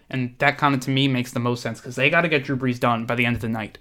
And 0.10 0.34
that 0.40 0.58
kind 0.58 0.74
of 0.74 0.82
to 0.82 0.90
me 0.90 1.08
makes 1.08 1.32
the 1.34 1.40
most 1.40 1.62
sense 1.62 1.80
because 1.80 1.96
they 1.96 2.10
got 2.10 2.22
to 2.22 2.30
get 2.30 2.46
Drew 2.46 2.58
Brees 2.58 2.80
done 2.80 3.06
by 3.06 3.16
the 3.16 3.26
end 3.26 3.36
of 3.36 3.42
the 3.42 3.50
night. 3.50 3.78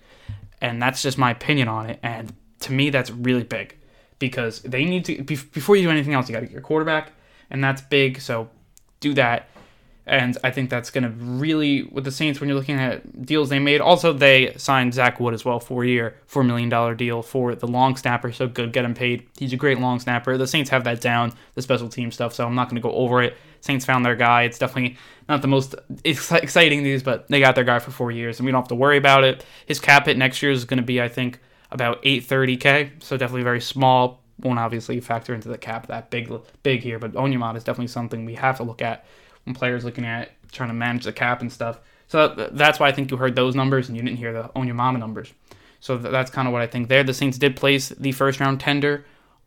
And 0.61 0.83
that's 0.83 1.01
just 1.01 1.17
my 1.17 1.31
opinion 1.31 1.69
on 1.69 1.89
it. 1.89 2.01
And 2.03 2.35
to 2.61 2.73
me, 2.73 2.91
that's 2.91 3.11
really 3.11 3.45
big 3.45 3.77
because 4.19 4.61
they 4.63 4.85
need 4.85 5.05
to 5.05 5.23
before 5.23 5.77
you 5.77 5.83
do 5.83 5.91
anything 5.91 6.15
else, 6.15 6.29
you 6.29 6.33
got 6.33 6.41
to 6.41 6.47
get 6.47 6.53
your 6.53 6.61
quarterback, 6.61 7.13
and 7.51 7.63
that's 7.63 7.81
big. 7.81 8.21
So 8.21 8.51
do 9.01 9.15
that. 9.15 9.49
And 10.09 10.39
I 10.43 10.51
think 10.51 10.71
that's 10.71 10.91
going 10.91 11.05
to 11.05 11.11
really, 11.11 11.83
with 11.83 12.05
the 12.05 12.11
Saints, 12.11 12.41
when 12.41 12.49
you're 12.49 12.59
looking 12.59 12.79
at 12.79 13.27
deals 13.27 13.51
they 13.51 13.59
made. 13.59 13.83
Also, 13.83 14.15
they 14.15 14.55
signed 14.57 14.95
Zach 14.95 15.21
Wood 15.21 15.35
as 15.35 15.45
well, 15.45 15.61
four 15.61 15.85
year, 15.85 16.17
$4 16.31 16.47
million 16.47 16.97
deal 16.97 17.23
for 17.23 17.55
the 17.55 17.67
long 17.67 17.95
snapper. 17.95 18.33
So 18.33 18.49
good, 18.49 18.73
get 18.73 18.87
him 18.87 18.95
paid. 18.95 19.27
He's 19.37 19.53
a 19.53 19.57
great 19.57 19.79
long 19.79 20.01
snapper. 20.01 20.39
The 20.39 20.47
Saints 20.47 20.71
have 20.71 20.85
that 20.85 21.03
down, 21.03 21.35
the 21.55 21.61
special 21.61 21.91
team 21.91 22.11
stuff, 22.11 22.33
so 22.33 22.47
I'm 22.47 22.55
not 22.55 22.71
going 22.71 22.81
to 22.81 22.89
go 22.89 22.95
over 22.95 23.23
it. 23.23 23.37
Saints 23.61 23.85
found 23.85 24.07
their 24.07 24.17
guy. 24.17 24.45
It's 24.45 24.59
definitely 24.59 24.97
not 25.29 25.43
the 25.43 25.49
most 25.49 25.75
exciting 26.05 26.83
news, 26.83 27.03
but 27.03 27.29
they 27.29 27.41
got 27.41 27.55
their 27.55 27.65
guy 27.65 27.79
for 27.79 27.91
four 27.91 28.11
years, 28.11 28.39
and 28.39 28.47
we 28.47 28.53
don't 28.53 28.63
have 28.63 28.69
to 28.69 28.75
worry 28.75 28.97
about 28.97 29.25
it. 29.25 29.45
His 29.67 29.79
cap 29.79 30.07
hit 30.07 30.17
next 30.17 30.43
year 30.43 30.53
is 30.53 30.65
going 30.65 30.79
to 30.79 30.87
be, 30.87 31.03
I 31.03 31.09
think, 31.09 31.39
about 31.71 32.03
830k, 32.03 33.03
so 33.03 33.19
definitely 33.19 33.43
very 33.43 33.61
small. 33.61 34.23
Won't 34.41 34.59
obviously 34.59 35.01
factor 35.01 35.35
into 35.35 35.49
the 35.49 35.59
cap 35.59 35.89
that 35.89 36.11
big 36.11 36.33
big 36.63 36.81
here, 36.81 36.99
but 36.99 37.13
Onyemata 37.13 37.57
is 37.57 37.65
definitely 37.65 37.89
something 37.89 38.25
we 38.25 38.37
have 38.37 38.57
to 38.59 38.63
look 38.63 38.81
at 38.81 39.05
when 39.49 39.55
players 39.55 39.85
looking 39.85 40.05
at 40.05 40.31
trying 40.53 40.69
to 40.69 40.75
manage 40.75 41.05
the 41.05 41.13
cap 41.13 41.41
and 41.41 41.53
stuff. 41.53 41.81
So 42.07 42.29
that's 42.53 42.79
why 42.79 42.89
I 42.89 42.93
think 42.93 43.11
you 43.11 43.17
heard 43.17 43.35
those 43.35 43.55
numbers 43.55 43.89
and 43.89 43.97
you 43.97 44.03
didn't 44.03 44.19
hear 44.19 44.33
the 44.33 44.45
Onyemata 44.57 44.99
numbers. 44.99 45.33
So 45.81 45.97
that's 45.97 46.31
kind 46.31 46.47
of 46.47 46.53
what 46.53 46.63
I 46.63 46.67
think 46.67 46.89
there. 46.89 47.03
The 47.03 47.15
Saints 47.15 47.39
did 47.39 47.57
place 47.57 47.89
the 47.91 48.13
first 48.13 48.41
round 48.41 48.61
tender 48.61 49.05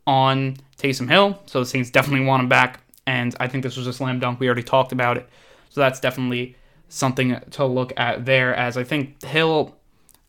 on 0.07 0.57
Taysom 0.77 1.09
Hill, 1.09 1.39
so 1.45 1.59
the 1.59 1.65
Saints 1.65 1.89
definitely 1.89 2.25
want 2.25 2.43
him 2.43 2.49
back. 2.49 2.81
And 3.05 3.35
I 3.39 3.47
think 3.47 3.63
this 3.63 3.77
was 3.77 3.87
a 3.87 3.93
slam 3.93 4.19
dunk. 4.19 4.39
We 4.39 4.47
already 4.47 4.63
talked 4.63 4.91
about 4.91 5.17
it, 5.17 5.27
so 5.69 5.81
that's 5.81 5.99
definitely 5.99 6.55
something 6.89 7.39
to 7.51 7.65
look 7.65 7.93
at 7.97 8.25
there. 8.25 8.55
As 8.55 8.77
I 8.77 8.83
think 8.83 9.23
Hill 9.23 9.75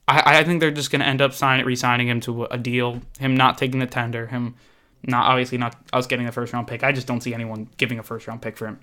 I, 0.08 0.38
I 0.38 0.44
think 0.44 0.60
they're 0.60 0.70
just 0.70 0.90
going 0.90 1.00
to 1.00 1.06
end 1.06 1.22
up 1.22 1.32
signing, 1.32 1.64
re-signing 1.64 2.08
him 2.08 2.20
to 2.22 2.44
a 2.44 2.58
deal. 2.58 3.00
Him 3.18 3.36
not 3.36 3.58
taking 3.58 3.80
the 3.80 3.86
tender. 3.86 4.26
Him 4.26 4.56
not 5.04 5.26
obviously 5.26 5.58
not 5.58 5.76
us 5.92 6.06
getting 6.06 6.26
the 6.26 6.32
first 6.32 6.52
round 6.52 6.66
pick. 6.66 6.84
I 6.84 6.92
just 6.92 7.06
don't 7.06 7.20
see 7.20 7.34
anyone 7.34 7.68
giving 7.76 7.98
a 7.98 8.02
first 8.02 8.26
round 8.26 8.42
pick 8.42 8.56
for 8.56 8.66
him. 8.66 8.80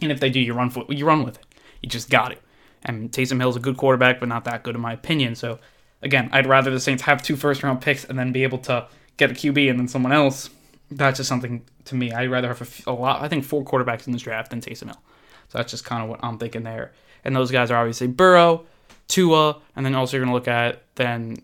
And 0.00 0.12
if 0.12 0.20
they 0.20 0.30
do, 0.30 0.40
you 0.40 0.54
run 0.54 0.70
for 0.70 0.84
you 0.88 1.06
run 1.06 1.24
with 1.24 1.38
it. 1.38 1.46
You 1.82 1.88
just 1.88 2.10
got 2.10 2.32
it. 2.32 2.42
And 2.84 3.10
Taysom 3.10 3.40
Hill's 3.40 3.56
a 3.56 3.60
good 3.60 3.76
quarterback, 3.76 4.20
but 4.20 4.28
not 4.28 4.44
that 4.44 4.62
good 4.62 4.74
in 4.74 4.80
my 4.80 4.92
opinion. 4.92 5.34
So 5.34 5.58
again, 6.02 6.28
I'd 6.32 6.46
rather 6.46 6.70
the 6.70 6.80
Saints 6.80 7.02
have 7.02 7.22
two 7.22 7.36
first 7.36 7.62
round 7.62 7.80
picks 7.80 8.04
and 8.04 8.18
then 8.18 8.32
be 8.32 8.42
able 8.42 8.58
to 8.58 8.86
get 9.16 9.30
a 9.30 9.34
QB 9.34 9.70
and 9.70 9.78
then 9.78 9.88
someone 9.88 10.12
else. 10.12 10.50
That's 10.90 11.18
just 11.18 11.28
something 11.28 11.64
to 11.86 11.94
me. 11.94 12.12
I'd 12.12 12.30
rather 12.30 12.48
have 12.48 12.82
a, 12.86 12.90
a 12.90 12.92
lot. 12.92 13.20
I 13.20 13.28
think 13.28 13.44
four 13.44 13.64
quarterbacks 13.64 14.06
in 14.06 14.12
this 14.12 14.22
draft 14.22 14.50
than 14.50 14.60
Taysom 14.60 14.86
Hill. 14.86 15.00
So 15.48 15.58
that's 15.58 15.70
just 15.70 15.84
kind 15.84 16.02
of 16.02 16.08
what 16.08 16.20
I'm 16.22 16.38
thinking 16.38 16.62
there. 16.62 16.92
And 17.24 17.34
those 17.34 17.50
guys 17.50 17.70
are 17.70 17.76
obviously 17.76 18.06
Burrow, 18.06 18.64
Tua, 19.08 19.60
and 19.74 19.84
then 19.84 19.94
also 19.94 20.16
you're 20.16 20.26
to 20.26 20.32
look 20.32 20.48
at 20.48 20.82
then 20.94 21.36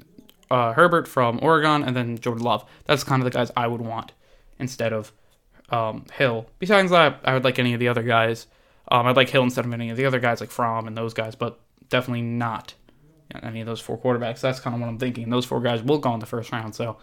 uh, 0.51 0.73
Herbert 0.73 1.09
from 1.09 1.41
Oregon, 1.43 1.83
and 1.83 1.97
then 1.97 2.19
Jordan 2.19 2.45
Love. 2.45 2.65
That's 2.85 3.05
kind 3.05 3.21
of 3.21 3.25
the 3.25 3.37
guys 3.37 3.51
I 3.57 3.67
would 3.67 3.81
want 3.81 4.13
instead 4.59 4.93
of 4.93 5.13
um, 5.71 6.07
Hill. 6.13 6.47
Besides 6.59 6.91
that, 6.91 7.21
I 7.25 7.35
would 7.35 7.45
like 7.45 7.59
any 7.59 7.75
of 7.75 7.81
the 7.81 7.89
other 7.89 8.03
guys. 8.03 8.47
Um, 8.89 9.07
I'd 9.07 9.17
like 9.17 9.31
Hill 9.31 9.43
instead 9.43 9.65
of 9.65 9.73
any 9.73 9.91
of 9.91 9.97
the 9.97 10.07
other 10.07 10.21
guys 10.21 10.41
like 10.41 10.51
Fromm 10.51 10.87
and 10.87 10.97
those 10.97 11.15
guys, 11.15 11.35
but 11.35 11.59
definitely 11.89 12.23
not 12.23 12.75
any 13.43 13.61
of 13.61 13.67
those 13.67 13.81
four 13.81 13.99
quarterbacks. 13.99 14.41
That's 14.41 14.61
kind 14.61 14.75
of 14.75 14.81
what 14.81 14.89
I'm 14.89 14.99
thinking. 14.99 15.31
Those 15.31 15.47
four 15.47 15.61
guys 15.61 15.83
will 15.83 15.99
go 15.99 16.13
in 16.15 16.21
the 16.21 16.27
first 16.27 16.53
round. 16.53 16.75
So, 16.75 16.99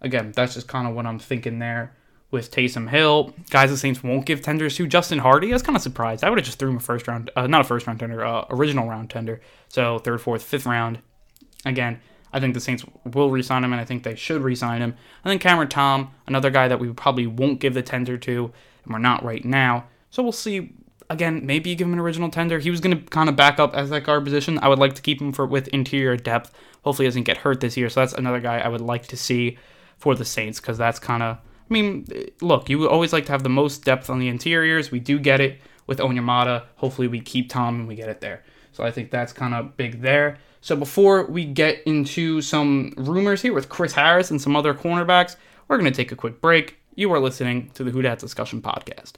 again, 0.00 0.32
that's 0.34 0.54
just 0.54 0.68
kind 0.68 0.88
of 0.88 0.94
what 0.94 1.06
I'm 1.06 1.18
thinking 1.18 1.58
there 1.58 1.94
with 2.30 2.50
Taysom 2.50 2.90
Hill. 2.90 3.34
Guys, 3.50 3.70
the 3.70 3.76
Saints 3.76 4.02
won't 4.02 4.26
give 4.26 4.42
tenders 4.42 4.76
to 4.76 4.86
Justin 4.86 5.18
Hardy. 5.18 5.50
I 5.50 5.54
was 5.54 5.62
kind 5.62 5.76
of 5.76 5.82
surprised. 5.82 6.24
I 6.24 6.30
would 6.30 6.38
have 6.38 6.46
just 6.46 6.58
threw 6.58 6.70
him 6.70 6.76
a 6.76 6.80
first 6.80 7.08
round, 7.08 7.30
uh, 7.36 7.46
not 7.46 7.62
a 7.62 7.64
first 7.64 7.86
round 7.86 8.00
tender, 8.00 8.24
uh, 8.24 8.44
original 8.50 8.88
round 8.88 9.10
tender. 9.10 9.40
So 9.68 9.98
third, 9.98 10.20
fourth, 10.20 10.42
fifth 10.42 10.66
round. 10.66 11.00
Again, 11.64 12.00
I 12.32 12.40
think 12.40 12.54
the 12.54 12.60
Saints 12.60 12.84
will 13.04 13.30
re-sign 13.30 13.64
him, 13.64 13.72
and 13.72 13.80
I 13.80 13.84
think 13.84 14.02
they 14.02 14.14
should 14.14 14.42
re-sign 14.42 14.82
him. 14.82 14.94
And 15.24 15.30
then 15.30 15.38
Cameron 15.38 15.68
Tom, 15.68 16.12
another 16.26 16.50
guy 16.50 16.68
that 16.68 16.78
we 16.78 16.92
probably 16.92 17.26
won't 17.26 17.60
give 17.60 17.74
the 17.74 17.82
tender 17.82 18.18
to, 18.18 18.52
and 18.84 18.92
we're 18.92 18.98
not 18.98 19.24
right 19.24 19.44
now. 19.44 19.86
So 20.10 20.22
we'll 20.22 20.32
see. 20.32 20.72
Again, 21.10 21.46
maybe 21.46 21.74
give 21.74 21.86
him 21.86 21.94
an 21.94 21.98
original 21.98 22.30
tender. 22.30 22.58
He 22.58 22.70
was 22.70 22.80
going 22.80 22.98
to 22.98 23.02
kind 23.06 23.30
of 23.30 23.36
back 23.36 23.58
up 23.58 23.74
as 23.74 23.88
that 23.90 24.04
guard 24.04 24.24
position. 24.24 24.58
I 24.60 24.68
would 24.68 24.78
like 24.78 24.94
to 24.94 25.02
keep 25.02 25.22
him 25.22 25.32
for 25.32 25.46
with 25.46 25.68
interior 25.68 26.16
depth. 26.16 26.52
Hopefully, 26.84 27.06
he 27.06 27.08
doesn't 27.08 27.22
get 27.22 27.38
hurt 27.38 27.60
this 27.60 27.76
year. 27.78 27.88
So 27.88 28.00
that's 28.00 28.12
another 28.12 28.40
guy 28.40 28.58
I 28.58 28.68
would 28.68 28.82
like 28.82 29.06
to 29.06 29.16
see 29.16 29.56
for 29.96 30.14
the 30.14 30.24
Saints 30.24 30.60
because 30.60 30.76
that's 30.76 30.98
kind 30.98 31.22
of 31.22 31.38
I 31.68 31.74
mean, 31.74 32.06
look, 32.40 32.70
you 32.70 32.88
always 32.88 33.12
like 33.12 33.26
to 33.26 33.32
have 33.32 33.42
the 33.42 33.50
most 33.50 33.84
depth 33.84 34.08
on 34.08 34.18
the 34.18 34.28
interiors. 34.28 34.90
We 34.90 35.00
do 35.00 35.18
get 35.18 35.40
it 35.40 35.60
with 35.86 35.98
Onyemata. 35.98 36.64
Hopefully, 36.76 37.08
we 37.08 37.20
keep 37.20 37.50
Tom 37.50 37.80
and 37.80 37.88
we 37.88 37.94
get 37.94 38.08
it 38.08 38.20
there. 38.20 38.42
So 38.72 38.84
I 38.84 38.90
think 38.90 39.10
that's 39.10 39.32
kind 39.32 39.54
of 39.54 39.76
big 39.76 40.00
there. 40.00 40.38
So 40.60 40.74
before 40.74 41.24
we 41.26 41.44
get 41.44 41.82
into 41.86 42.42
some 42.42 42.92
rumors 42.96 43.42
here 43.42 43.52
with 43.52 43.68
Chris 43.68 43.92
Harris 43.92 44.30
and 44.30 44.40
some 44.40 44.56
other 44.56 44.74
cornerbacks, 44.74 45.36
we're 45.68 45.78
going 45.78 45.90
to 45.90 45.96
take 45.96 46.10
a 46.10 46.16
quick 46.16 46.40
break. 46.40 46.78
You 46.96 47.12
are 47.12 47.20
listening 47.20 47.70
to 47.74 47.84
the 47.84 47.92
Who 47.92 48.02
Dat 48.02 48.18
Discussion 48.18 48.60
podcast. 48.60 49.12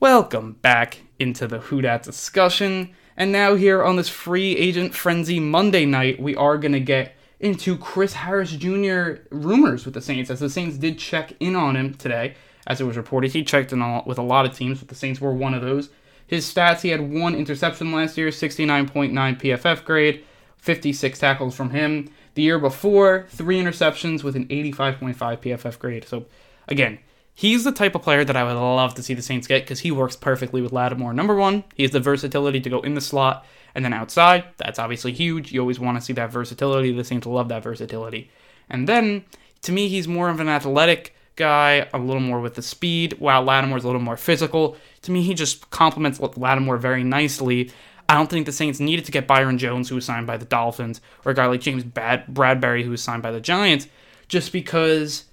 Welcome 0.00 0.52
back 0.62 1.02
into 1.18 1.46
the 1.46 1.58
Who 1.58 1.82
Dat 1.82 2.02
Discussion. 2.02 2.94
And 3.18 3.32
now 3.32 3.54
here 3.54 3.84
on 3.84 3.96
this 3.96 4.08
free 4.08 4.56
agent 4.56 4.94
frenzy 4.94 5.38
Monday 5.38 5.84
night, 5.84 6.18
we 6.18 6.34
are 6.36 6.56
going 6.56 6.72
to 6.72 6.80
get 6.80 7.14
into 7.38 7.76
Chris 7.76 8.14
Harris 8.14 8.52
Jr. 8.52 9.16
rumors 9.30 9.84
with 9.84 9.92
the 9.92 10.00
Saints, 10.00 10.30
as 10.30 10.40
the 10.40 10.48
Saints 10.48 10.78
did 10.78 10.98
check 10.98 11.34
in 11.38 11.54
on 11.54 11.76
him 11.76 11.92
today, 11.92 12.34
as 12.66 12.80
it 12.80 12.84
was 12.84 12.96
reported. 12.96 13.32
He 13.32 13.44
checked 13.44 13.74
in 13.74 14.02
with 14.06 14.16
a 14.16 14.22
lot 14.22 14.46
of 14.46 14.56
teams, 14.56 14.78
but 14.78 14.88
the 14.88 14.94
Saints 14.94 15.20
were 15.20 15.34
one 15.34 15.52
of 15.52 15.60
those. 15.60 15.90
His 16.30 16.46
stats 16.46 16.82
he 16.82 16.90
had 16.90 17.12
one 17.12 17.34
interception 17.34 17.90
last 17.90 18.16
year, 18.16 18.28
69.9 18.28 19.12
PFF 19.12 19.84
grade, 19.84 20.24
56 20.58 21.18
tackles 21.18 21.56
from 21.56 21.70
him. 21.70 22.08
The 22.34 22.42
year 22.42 22.60
before, 22.60 23.26
three 23.30 23.60
interceptions 23.60 24.22
with 24.22 24.36
an 24.36 24.46
85.5 24.46 25.16
PFF 25.16 25.78
grade. 25.80 26.06
So, 26.06 26.26
again, 26.68 27.00
He's 27.40 27.64
the 27.64 27.72
type 27.72 27.94
of 27.94 28.02
player 28.02 28.22
that 28.22 28.36
I 28.36 28.44
would 28.44 28.52
love 28.52 28.92
to 28.96 29.02
see 29.02 29.14
the 29.14 29.22
Saints 29.22 29.46
get 29.46 29.62
because 29.62 29.80
he 29.80 29.90
works 29.90 30.14
perfectly 30.14 30.60
with 30.60 30.72
Lattimore. 30.72 31.14
Number 31.14 31.34
one, 31.34 31.64
he 31.74 31.84
has 31.84 31.92
the 31.92 31.98
versatility 31.98 32.60
to 32.60 32.68
go 32.68 32.80
in 32.82 32.92
the 32.92 33.00
slot 33.00 33.46
and 33.74 33.82
then 33.82 33.94
outside. 33.94 34.44
That's 34.58 34.78
obviously 34.78 35.12
huge. 35.12 35.50
You 35.50 35.60
always 35.60 35.80
want 35.80 35.96
to 35.96 36.04
see 36.04 36.12
that 36.12 36.30
versatility. 36.30 36.92
The 36.92 37.02
Saints 37.02 37.26
love 37.26 37.48
that 37.48 37.62
versatility. 37.62 38.30
And 38.68 38.86
then, 38.86 39.24
to 39.62 39.72
me, 39.72 39.88
he's 39.88 40.06
more 40.06 40.28
of 40.28 40.38
an 40.38 40.50
athletic 40.50 41.14
guy, 41.40 41.88
a 41.92 41.98
little 41.98 42.22
more 42.22 42.40
with 42.40 42.54
the 42.54 42.62
speed, 42.62 43.16
while 43.18 43.42
Lattimore's 43.42 43.82
a 43.82 43.88
little 43.88 44.00
more 44.00 44.16
physical. 44.16 44.76
To 45.02 45.10
me, 45.10 45.22
he 45.22 45.34
just 45.34 45.70
complements 45.70 46.20
Lattimore 46.20 46.76
very 46.76 47.02
nicely. 47.02 47.72
I 48.08 48.14
don't 48.14 48.30
think 48.30 48.46
the 48.46 48.52
Saints 48.52 48.78
needed 48.78 49.04
to 49.06 49.12
get 49.12 49.26
Byron 49.26 49.58
Jones, 49.58 49.88
who 49.88 49.94
was 49.94 50.04
signed 50.04 50.26
by 50.26 50.36
the 50.36 50.44
Dolphins, 50.44 51.00
or 51.24 51.32
a 51.32 51.34
guy 51.34 51.46
like 51.46 51.60
James 51.60 51.82
Bad- 51.82 52.26
Bradberry, 52.26 52.84
who 52.84 52.90
was 52.90 53.02
signed 53.02 53.22
by 53.22 53.32
the 53.32 53.40
Giants, 53.40 53.88
just 54.28 54.52
because 54.52 55.24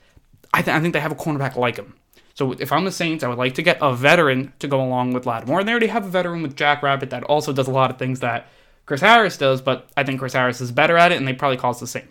I, 0.54 0.62
th- 0.62 0.76
I 0.76 0.80
think 0.80 0.94
they 0.94 1.00
have 1.00 1.12
a 1.12 1.16
cornerback 1.16 1.56
like 1.56 1.76
him. 1.76 1.94
So 2.34 2.54
if 2.54 2.72
I'm 2.72 2.86
the 2.86 2.92
Saints, 2.92 3.24
I 3.24 3.28
would 3.28 3.38
like 3.38 3.56
to 3.56 3.64
get 3.64 3.80
a 3.82 3.96
veteran 3.96 4.54
to 4.60 4.68
go 4.68 4.82
along 4.82 5.14
with 5.14 5.26
Lattimore. 5.26 5.60
And 5.60 5.68
they 5.68 5.72
already 5.72 5.88
have 5.88 6.06
a 6.06 6.10
veteran 6.10 6.44
with 6.44 6.56
Jack 6.56 6.84
Rabbit 6.84 7.10
that 7.10 7.24
also 7.24 7.52
does 7.52 7.68
a 7.68 7.72
lot 7.72 7.90
of 7.90 7.98
things 7.98 8.20
that 8.20 8.48
Chris 8.86 9.02
Harris 9.02 9.38
does, 9.38 9.62
but 9.62 9.90
I 9.98 10.04
think 10.04 10.20
Chris 10.20 10.34
Harris 10.34 10.62
is 10.62 10.72
better 10.72 10.98
at 10.98 11.12
it, 11.12 11.18
and 11.18 11.28
they 11.28 11.34
probably 11.34 11.58
cost 11.58 11.80
the 11.80 11.88
same. 11.88 12.08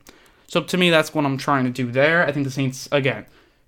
So 0.49 0.63
to 0.63 0.77
me, 0.77 0.91
that's 0.91 1.15
what 1.15 1.25
I'm 1.25 1.39
trying 1.39 1.65
to 1.65 1.71
do 1.71 1.91
there. 1.91 2.27
I 2.27 2.33
think 2.33 2.45
the 2.45 2.51
Saints, 2.51 2.89
again, 2.93 3.27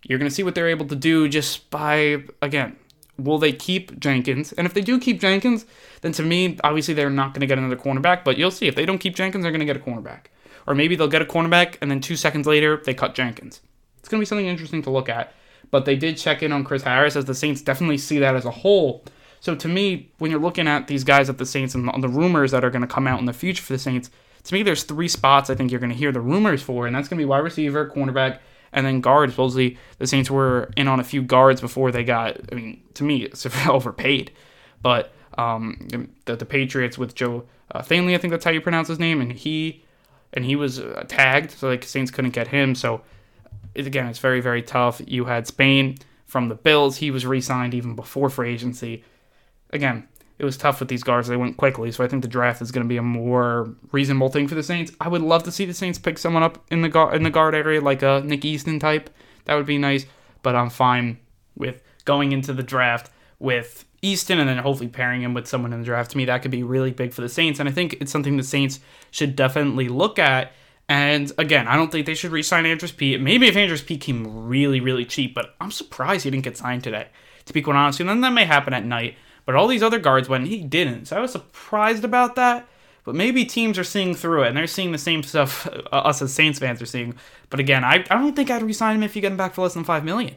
you're 0.08 0.18
going 0.18 0.28
to 0.28 0.34
see 0.34 0.42
what 0.42 0.54
they're 0.54 0.68
able 0.68 0.86
to 0.86 0.96
do 0.96 1.28
just 1.28 1.70
by, 1.70 2.22
again, 2.42 2.76
will 3.16 3.38
they 3.38 3.52
keep 3.52 4.00
Jenkins? 4.00 4.52
And 4.52 4.66
if 4.66 4.74
they 4.74 4.80
do 4.80 4.98
keep 4.98 5.20
Jenkins, 5.20 5.64
then 6.00 6.12
to 6.12 6.22
me, 6.22 6.58
obviously 6.64 6.94
they're 6.94 7.10
not 7.10 7.34
going 7.34 7.40
to 7.42 7.46
get 7.46 7.58
another 7.58 7.76
cornerback, 7.76 8.24
but 8.24 8.36
you'll 8.36 8.50
see. 8.50 8.66
If 8.66 8.74
they 8.74 8.86
don't 8.86 8.98
keep 8.98 9.14
Jenkins, 9.14 9.42
they're 9.42 9.52
going 9.52 9.60
to 9.60 9.66
get 9.66 9.76
a 9.76 9.80
cornerback. 9.80 10.26
Or 10.66 10.74
maybe 10.74 10.96
they'll 10.96 11.08
get 11.08 11.22
a 11.22 11.26
cornerback, 11.26 11.76
and 11.80 11.90
then 11.90 12.00
two 12.00 12.16
seconds 12.16 12.46
later, 12.46 12.82
they 12.84 12.94
cut 12.94 13.14
Jenkins. 13.14 13.60
It's 13.98 14.08
going 14.08 14.18
to 14.18 14.22
be 14.22 14.26
something 14.26 14.46
interesting 14.46 14.82
to 14.82 14.90
look 14.90 15.08
at 15.08 15.32
but 15.70 15.84
they 15.84 15.96
did 15.96 16.16
check 16.16 16.42
in 16.42 16.52
on 16.52 16.64
Chris 16.64 16.82
Harris 16.82 17.16
as 17.16 17.24
the 17.24 17.34
Saints 17.34 17.62
definitely 17.62 17.98
see 17.98 18.18
that 18.18 18.34
as 18.34 18.44
a 18.44 18.50
whole. 18.50 19.04
So 19.40 19.54
to 19.54 19.68
me, 19.68 20.10
when 20.18 20.30
you're 20.30 20.40
looking 20.40 20.66
at 20.66 20.88
these 20.88 21.04
guys 21.04 21.28
at 21.28 21.38
the 21.38 21.46
Saints 21.46 21.74
and 21.74 22.02
the 22.02 22.08
rumors 22.08 22.50
that 22.50 22.64
are 22.64 22.70
going 22.70 22.82
to 22.82 22.88
come 22.88 23.06
out 23.06 23.20
in 23.20 23.26
the 23.26 23.32
future 23.32 23.62
for 23.62 23.72
the 23.72 23.78
Saints, 23.78 24.10
to 24.44 24.54
me, 24.54 24.62
there's 24.62 24.84
three 24.84 25.08
spots 25.08 25.50
I 25.50 25.54
think 25.54 25.70
you're 25.70 25.80
going 25.80 25.92
to 25.92 25.96
hear 25.96 26.12
the 26.12 26.20
rumors 26.20 26.62
for, 26.62 26.86
and 26.86 26.96
that's 26.96 27.08
going 27.08 27.18
to 27.18 27.22
be 27.22 27.28
wide 27.28 27.38
receiver, 27.38 27.88
cornerback, 27.88 28.38
and 28.72 28.86
then 28.86 29.00
guards, 29.00 29.32
Supposedly, 29.32 29.78
the 29.98 30.06
Saints 30.06 30.30
were 30.30 30.70
in 30.76 30.88
on 30.88 31.00
a 31.00 31.04
few 31.04 31.22
guards 31.22 31.60
before 31.60 31.90
they 31.90 32.04
got. 32.04 32.38
I 32.52 32.54
mean, 32.54 32.82
to 32.94 33.04
me, 33.04 33.24
it's 33.24 33.46
overpaid. 33.68 34.30
But 34.82 35.12
um, 35.36 35.88
the, 36.24 36.36
the 36.36 36.46
Patriots 36.46 36.98
with 36.98 37.14
Joe 37.14 37.44
uh, 37.72 37.82
Thuney, 37.82 38.14
I 38.14 38.18
think 38.18 38.32
that's 38.32 38.44
how 38.44 38.50
you 38.50 38.60
pronounce 38.60 38.88
his 38.88 38.98
name, 38.98 39.20
and 39.20 39.32
he 39.32 39.84
and 40.32 40.44
he 40.44 40.56
was 40.56 40.78
uh, 40.78 41.04
tagged, 41.08 41.52
so 41.52 41.68
like 41.68 41.84
Saints 41.84 42.10
couldn't 42.10 42.32
get 42.32 42.48
him. 42.48 42.74
So 42.74 43.02
it, 43.74 43.86
again, 43.86 44.06
it's 44.06 44.18
very, 44.18 44.40
very 44.40 44.62
tough. 44.62 45.00
You 45.06 45.24
had 45.24 45.46
Spain 45.46 45.98
from 46.26 46.48
the 46.48 46.54
Bills. 46.54 46.98
He 46.98 47.10
was 47.10 47.24
re 47.26 47.40
signed 47.40 47.74
even 47.74 47.94
before 47.94 48.28
free 48.28 48.52
agency. 48.52 49.04
Again, 49.70 50.08
it 50.38 50.44
was 50.44 50.56
tough 50.56 50.80
with 50.80 50.88
these 50.88 51.02
guards. 51.02 51.28
They 51.28 51.36
went 51.36 51.56
quickly, 51.56 51.90
so 51.90 52.04
I 52.04 52.08
think 52.08 52.22
the 52.22 52.28
draft 52.28 52.62
is 52.62 52.70
going 52.70 52.84
to 52.84 52.88
be 52.88 52.96
a 52.96 53.02
more 53.02 53.74
reasonable 53.92 54.28
thing 54.28 54.48
for 54.48 54.54
the 54.54 54.62
Saints. 54.62 54.92
I 55.00 55.08
would 55.08 55.22
love 55.22 55.42
to 55.44 55.52
see 55.52 55.64
the 55.64 55.74
Saints 55.74 55.98
pick 55.98 56.18
someone 56.18 56.42
up 56.42 56.64
in 56.70 56.82
the 56.82 56.88
guard 56.88 57.14
in 57.14 57.22
the 57.22 57.30
guard 57.30 57.54
area, 57.54 57.80
like 57.80 58.02
a 58.02 58.22
Nick 58.24 58.44
Easton 58.44 58.78
type. 58.78 59.10
That 59.44 59.54
would 59.54 59.66
be 59.66 59.78
nice. 59.78 60.06
But 60.42 60.54
I'm 60.54 60.70
fine 60.70 61.18
with 61.56 61.82
going 62.04 62.32
into 62.32 62.52
the 62.52 62.62
draft 62.62 63.10
with 63.40 63.84
Easton 64.02 64.38
and 64.38 64.48
then 64.48 64.58
hopefully 64.58 64.88
pairing 64.88 65.22
him 65.22 65.34
with 65.34 65.48
someone 65.48 65.72
in 65.72 65.80
the 65.80 65.84
draft. 65.84 66.12
To 66.12 66.16
me, 66.16 66.24
that 66.26 66.42
could 66.42 66.52
be 66.52 66.62
really 66.62 66.92
big 66.92 67.12
for 67.12 67.22
the 67.22 67.28
Saints, 67.28 67.58
and 67.58 67.68
I 67.68 67.72
think 67.72 67.94
it's 68.00 68.12
something 68.12 68.36
the 68.36 68.44
Saints 68.44 68.80
should 69.10 69.34
definitely 69.34 69.88
look 69.88 70.18
at 70.18 70.52
and 70.88 71.30
again, 71.36 71.68
I 71.68 71.76
don't 71.76 71.92
think 71.92 72.06
they 72.06 72.14
should 72.14 72.32
re-sign 72.32 72.64
Andrus 72.64 72.92
Peat. 72.92 73.20
Maybe 73.20 73.46
if 73.46 73.56
Andrus 73.56 73.82
Peat 73.82 74.00
came 74.00 74.46
really, 74.46 74.80
really 74.80 75.04
cheap, 75.04 75.34
but 75.34 75.54
I'm 75.60 75.70
surprised 75.70 76.24
he 76.24 76.30
didn't 76.30 76.44
get 76.44 76.56
signed 76.56 76.82
today. 76.82 77.08
To 77.44 77.52
be 77.52 77.62
quite 77.62 77.76
honest, 77.76 78.00
and 78.00 78.08
then 78.08 78.20
that 78.22 78.32
may 78.32 78.44
happen 78.44 78.74
at 78.74 78.84
night. 78.84 79.16
But 79.48 79.56
all 79.56 79.66
these 79.66 79.82
other 79.82 79.98
guards 79.98 80.28
went, 80.28 80.46
he 80.46 80.62
didn't. 80.62 81.06
So 81.06 81.16
I 81.16 81.20
was 81.20 81.32
surprised 81.32 82.04
about 82.04 82.36
that. 82.36 82.68
But 83.04 83.14
maybe 83.14 83.46
teams 83.46 83.78
are 83.78 83.84
seeing 83.84 84.14
through 84.14 84.42
it, 84.42 84.48
and 84.48 84.56
they're 84.58 84.66
seeing 84.66 84.92
the 84.92 84.98
same 84.98 85.22
stuff 85.22 85.66
uh, 85.90 85.96
us 85.96 86.20
as 86.20 86.34
Saints 86.34 86.58
fans 86.58 86.82
are 86.82 86.86
seeing. 86.86 87.14
But 87.48 87.58
again, 87.58 87.82
I, 87.82 88.04
I 88.10 88.18
don't 88.18 88.36
think 88.36 88.50
I'd 88.50 88.62
resign 88.62 88.96
him 88.96 89.02
if 89.04 89.16
you 89.16 89.22
get 89.22 89.32
him 89.32 89.38
back 89.38 89.54
for 89.54 89.62
less 89.62 89.72
than 89.72 89.84
five 89.84 90.04
million. 90.04 90.34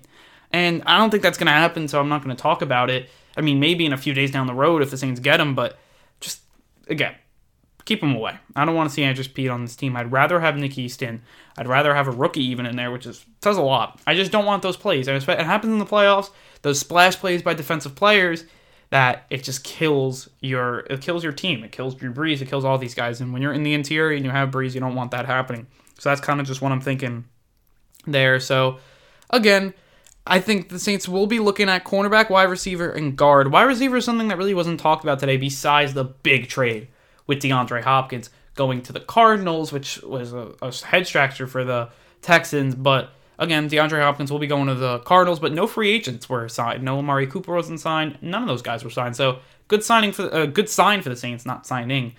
And 0.53 0.82
I 0.86 0.98
don't 0.98 1.10
think 1.10 1.24
that's 1.24 1.38
going 1.38 1.48
to 1.48 1.51
happen, 1.51 1.89
so 1.89 2.00
I'm 2.00 2.08
not 2.08 2.24
going 2.24 2.34
to 2.34 2.41
talk 2.41 2.62
about 2.62 2.89
it. 2.89 3.10
I 3.36 3.41
mean, 3.41 3.60
maybe 3.60 3.86
in 3.86 3.91
a 3.91 3.98
few 3.98 4.13
days 4.13 4.32
down 4.32 4.48
the 4.48 4.53
road 4.53 4.82
if 4.82 4.91
the 4.91 4.98
Saints 4.98 5.20
get 5.20 5.41
him, 5.41 5.56
but 5.56 5.77
just 6.22 6.44
again, 6.88 7.13
keep 7.84 8.01
him 8.01 8.15
away. 8.15 8.38
I 8.56 8.63
don't 8.63 8.75
want 8.75 8.89
to 8.89 8.94
see 8.94 9.03
Andrus 9.03 9.27
Peat 9.27 9.50
on 9.50 9.63
this 9.63 9.75
team. 9.75 9.98
I'd 9.98 10.10
rather 10.10 10.39
have 10.39 10.56
Nick 10.56 10.77
Easton. 10.77 11.22
I'd 11.58 11.68
rather 11.68 11.94
have 11.94 12.08
a 12.08 12.12
rookie 12.12 12.46
even 12.46 12.65
in 12.65 12.77
there, 12.77 12.91
which 12.91 13.06
is 13.06 13.25
says 13.44 13.58
a 13.58 13.62
lot. 13.62 14.00
I 14.08 14.15
just 14.15 14.32
don't 14.32 14.46
want 14.46 14.63
those 14.63 14.77
plays. 14.77 15.10
It 15.10 15.22
happens 15.27 15.74
in 15.74 15.80
the 15.80 15.86
playoffs. 15.86 16.30
Those 16.62 16.80
splash 16.80 17.18
plays 17.18 17.41
by 17.41 17.56
defensive 17.56 17.96
players 17.96 18.46
that 18.91 19.25
it 19.29 19.43
just 19.43 19.63
kills 19.63 20.29
your 20.39 20.79
it 20.89 21.01
kills 21.01 21.24
your 21.24 21.33
team. 21.33 21.63
It 21.63 21.71
kills 21.71 21.95
Drew 21.95 22.13
Brees. 22.13 22.41
It 22.41 22.48
kills 22.48 22.63
all 22.63 22.77
these 22.77 22.95
guys. 22.95 23.19
And 23.19 23.33
when 23.33 23.41
you're 23.41 23.53
in 23.53 23.63
the 23.63 23.74
interior 23.74 24.15
and 24.15 24.24
you 24.24 24.31
have 24.31 24.51
Brees, 24.51 24.74
you 24.74 24.79
don't 24.79 24.95
want 24.95 25.12
that 25.12 25.25
happening. 25.25 25.67
So 26.00 26.10
that's 26.10 26.21
kind 26.21 26.39
of 26.39 26.45
just 26.45 26.62
what 26.62 26.71
I'm 26.71 26.81
thinking 26.81 27.25
there. 28.05 28.39
So 28.39 28.77
again. 29.29 29.74
I 30.27 30.39
think 30.39 30.69
the 30.69 30.77
Saints 30.77 31.07
will 31.07 31.25
be 31.25 31.39
looking 31.39 31.67
at 31.67 31.83
cornerback, 31.83 32.29
wide 32.29 32.43
receiver, 32.43 32.91
and 32.91 33.17
guard. 33.17 33.51
Wide 33.51 33.63
receiver 33.63 33.98
is 33.98 34.05
something 34.05 34.27
that 34.27 34.38
really 34.38 34.53
wasn't 34.53 34.79
talked 34.79 35.03
about 35.03 35.19
today, 35.19 35.36
besides 35.36 35.95
the 35.95 36.03
big 36.03 36.48
trade 36.48 36.89
with 37.25 37.41
DeAndre 37.41 37.81
Hopkins 37.81 38.29
going 38.53 38.83
to 38.83 38.93
the 38.93 39.00
Cardinals, 39.00 39.74
which 39.74 40.00
was 40.03 40.31
a, 40.31 40.53
a 40.62 40.71
head 40.86 41.07
scratcher 41.07 41.48
for 41.48 41.63
the 41.63 41.89
Texans. 42.21 42.75
But 42.75 43.10
again, 43.41 43.67
DeAndre 43.67 44.01
Hopkins 44.01 44.31
will 44.31 44.39
be 44.39 44.48
going 44.48 44.67
to 44.67 44.75
the 44.75 45.00
Cardinals, 45.00 45.39
but 45.39 45.51
no 45.51 45.67
free 45.67 45.91
agents 45.91 46.29
were 46.29 46.48
signed. 46.48 46.83
No 46.83 47.00
Amari 47.00 47.27
Cooper 47.27 47.53
wasn't 47.53 47.81
signed. 47.81 48.17
None 48.21 48.41
of 48.41 48.48
those 48.48 48.62
guys 48.62 48.83
were 48.83 48.89
signed. 48.89 49.15
So 49.17 49.39
good 49.67 49.83
signing 49.83 50.13
for 50.13 50.27
a 50.27 50.43
uh, 50.43 50.45
good 50.45 50.69
sign 50.69 51.01
for 51.01 51.10
the 51.10 51.15
Saints, 51.15 51.45
not 51.45 51.65
signing. 51.65 52.15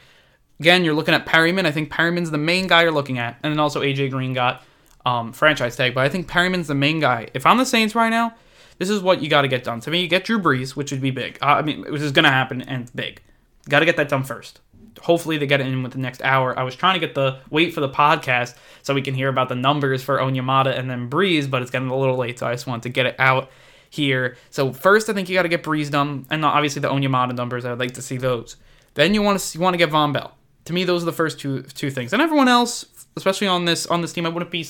Again, 0.60 0.84
you're 0.84 0.94
looking 0.94 1.14
at 1.14 1.24
Perriman. 1.24 1.64
I 1.64 1.70
think 1.70 1.90
Perriman's 1.90 2.30
the 2.30 2.38
main 2.38 2.66
guy 2.66 2.82
you're 2.82 2.92
looking 2.92 3.18
at, 3.18 3.38
and 3.42 3.52
then 3.52 3.60
also 3.60 3.80
AJ 3.80 4.10
Green 4.10 4.34
got 4.34 4.64
um, 5.06 5.32
franchise 5.32 5.76
tag. 5.76 5.94
But 5.94 6.04
I 6.04 6.08
think 6.08 6.28
Perriman's 6.28 6.68
the 6.68 6.74
main 6.74 7.00
guy. 7.00 7.28
If 7.32 7.46
I'm 7.46 7.56
the 7.56 7.64
Saints 7.64 7.94
right 7.94 8.10
now, 8.10 8.34
this 8.78 8.90
is 8.90 9.00
what 9.00 9.22
you 9.22 9.30
got 9.30 9.42
to 9.42 9.48
get 9.48 9.64
done. 9.64 9.80
To 9.80 9.90
me, 9.90 10.02
you 10.02 10.08
get 10.08 10.24
Drew 10.24 10.40
Brees, 10.40 10.76
which 10.76 10.90
would 10.90 11.00
be 11.00 11.10
big. 11.10 11.38
Uh, 11.40 11.46
I 11.46 11.62
mean, 11.62 11.82
which 11.90 12.02
is 12.02 12.12
going 12.12 12.24
to 12.24 12.30
happen 12.30 12.62
and 12.62 12.82
it's 12.82 12.90
big. 12.90 13.22
Got 13.68 13.78
to 13.78 13.84
get 13.84 13.96
that 13.96 14.08
done 14.08 14.24
first 14.24 14.60
hopefully 15.02 15.36
they 15.36 15.46
get 15.46 15.60
it 15.60 15.66
in 15.66 15.82
with 15.82 15.92
the 15.92 15.98
next 15.98 16.22
hour. 16.22 16.58
I 16.58 16.62
was 16.62 16.74
trying 16.74 16.98
to 16.98 17.06
get 17.06 17.14
the 17.14 17.40
wait 17.50 17.74
for 17.74 17.80
the 17.80 17.88
podcast 17.88 18.54
so 18.82 18.94
we 18.94 19.02
can 19.02 19.14
hear 19.14 19.28
about 19.28 19.48
the 19.48 19.54
numbers 19.54 20.02
for 20.02 20.18
Onyemata 20.18 20.78
and 20.78 20.88
then 20.88 21.10
Brees, 21.10 21.50
but 21.50 21.60
it's 21.60 21.70
getting 21.70 21.88
a 21.88 21.96
little 21.96 22.16
late, 22.16 22.38
so 22.38 22.46
I 22.46 22.52
just 22.52 22.66
wanted 22.66 22.84
to 22.84 22.88
get 22.88 23.06
it 23.06 23.16
out 23.18 23.50
here. 23.90 24.36
So 24.50 24.72
first, 24.72 25.10
I 25.10 25.12
think 25.12 25.28
you 25.28 25.34
got 25.34 25.42
to 25.42 25.48
get 25.48 25.62
Brees 25.62 25.90
done, 25.90 26.26
and 26.30 26.44
obviously 26.44 26.80
the 26.80 26.88
Onyemata 26.88 27.34
numbers. 27.34 27.64
I 27.64 27.70
would 27.70 27.78
like 27.80 27.92
to 27.94 28.02
see 28.02 28.16
those. 28.16 28.56
Then 28.94 29.14
you 29.14 29.22
want 29.22 29.38
to 29.38 29.58
you 29.58 29.62
want 29.62 29.74
to 29.74 29.78
get 29.78 29.90
Vonn 29.90 30.12
Bell. 30.12 30.36
To 30.66 30.72
me, 30.72 30.84
those 30.84 31.02
are 31.02 31.06
the 31.06 31.12
first 31.12 31.40
two 31.40 31.62
two 31.62 31.90
things, 31.90 32.12
and 32.12 32.22
everyone 32.22 32.48
else, 32.48 32.86
especially 33.16 33.48
on 33.48 33.64
this 33.64 33.86
on 33.86 34.00
this 34.00 34.12
team, 34.12 34.26
I 34.26 34.28
wouldn't 34.28 34.50
be 34.50 34.66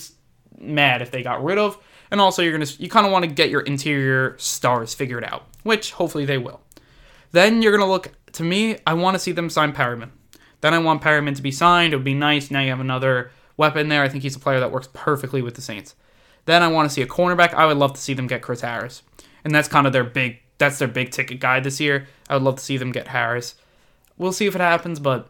mad 0.58 1.02
if 1.02 1.10
they 1.10 1.22
got 1.22 1.42
rid 1.44 1.58
of. 1.58 1.78
And 2.10 2.20
also, 2.20 2.42
you're 2.42 2.52
gonna 2.52 2.70
you 2.78 2.88
kind 2.88 3.06
of 3.06 3.12
want 3.12 3.24
to 3.24 3.30
get 3.30 3.50
your 3.50 3.62
interior 3.62 4.36
stars 4.38 4.94
figured 4.94 5.24
out, 5.24 5.46
which 5.62 5.92
hopefully 5.92 6.24
they 6.24 6.38
will. 6.38 6.60
Then 7.32 7.62
you're 7.62 7.76
gonna 7.76 7.90
look. 7.90 8.12
To 8.32 8.42
me, 8.42 8.78
I 8.86 8.94
want 8.94 9.14
to 9.14 9.18
see 9.18 9.32
them 9.32 9.50
sign 9.50 9.72
Perriman. 9.72 10.10
Then 10.62 10.72
I 10.72 10.78
want 10.78 11.02
Perriman 11.02 11.36
to 11.36 11.42
be 11.42 11.52
signed. 11.52 11.92
It 11.92 11.96
would 11.96 12.04
be 12.04 12.14
nice. 12.14 12.50
Now 12.50 12.60
you 12.60 12.70
have 12.70 12.80
another 12.80 13.30
weapon 13.56 13.88
there. 13.88 14.02
I 14.02 14.08
think 14.08 14.22
he's 14.22 14.36
a 14.36 14.40
player 14.40 14.60
that 14.60 14.72
works 14.72 14.88
perfectly 14.92 15.42
with 15.42 15.54
the 15.54 15.60
Saints. 15.60 15.94
Then 16.46 16.62
I 16.62 16.68
want 16.68 16.88
to 16.88 16.94
see 16.94 17.02
a 17.02 17.06
cornerback. 17.06 17.52
I 17.52 17.66
would 17.66 17.76
love 17.76 17.92
to 17.92 18.00
see 18.00 18.14
them 18.14 18.26
get 18.26 18.42
Chris 18.42 18.62
Harris, 18.62 19.02
and 19.44 19.54
that's 19.54 19.68
kind 19.68 19.86
of 19.86 19.92
their 19.92 20.04
big. 20.04 20.38
That's 20.58 20.78
their 20.78 20.88
big 20.88 21.10
ticket 21.10 21.40
guy 21.40 21.60
this 21.60 21.80
year. 21.80 22.06
I 22.28 22.34
would 22.34 22.42
love 22.42 22.56
to 22.56 22.64
see 22.64 22.76
them 22.76 22.92
get 22.92 23.08
Harris. 23.08 23.56
We'll 24.16 24.32
see 24.32 24.46
if 24.46 24.54
it 24.54 24.60
happens, 24.60 25.00
but 25.00 25.28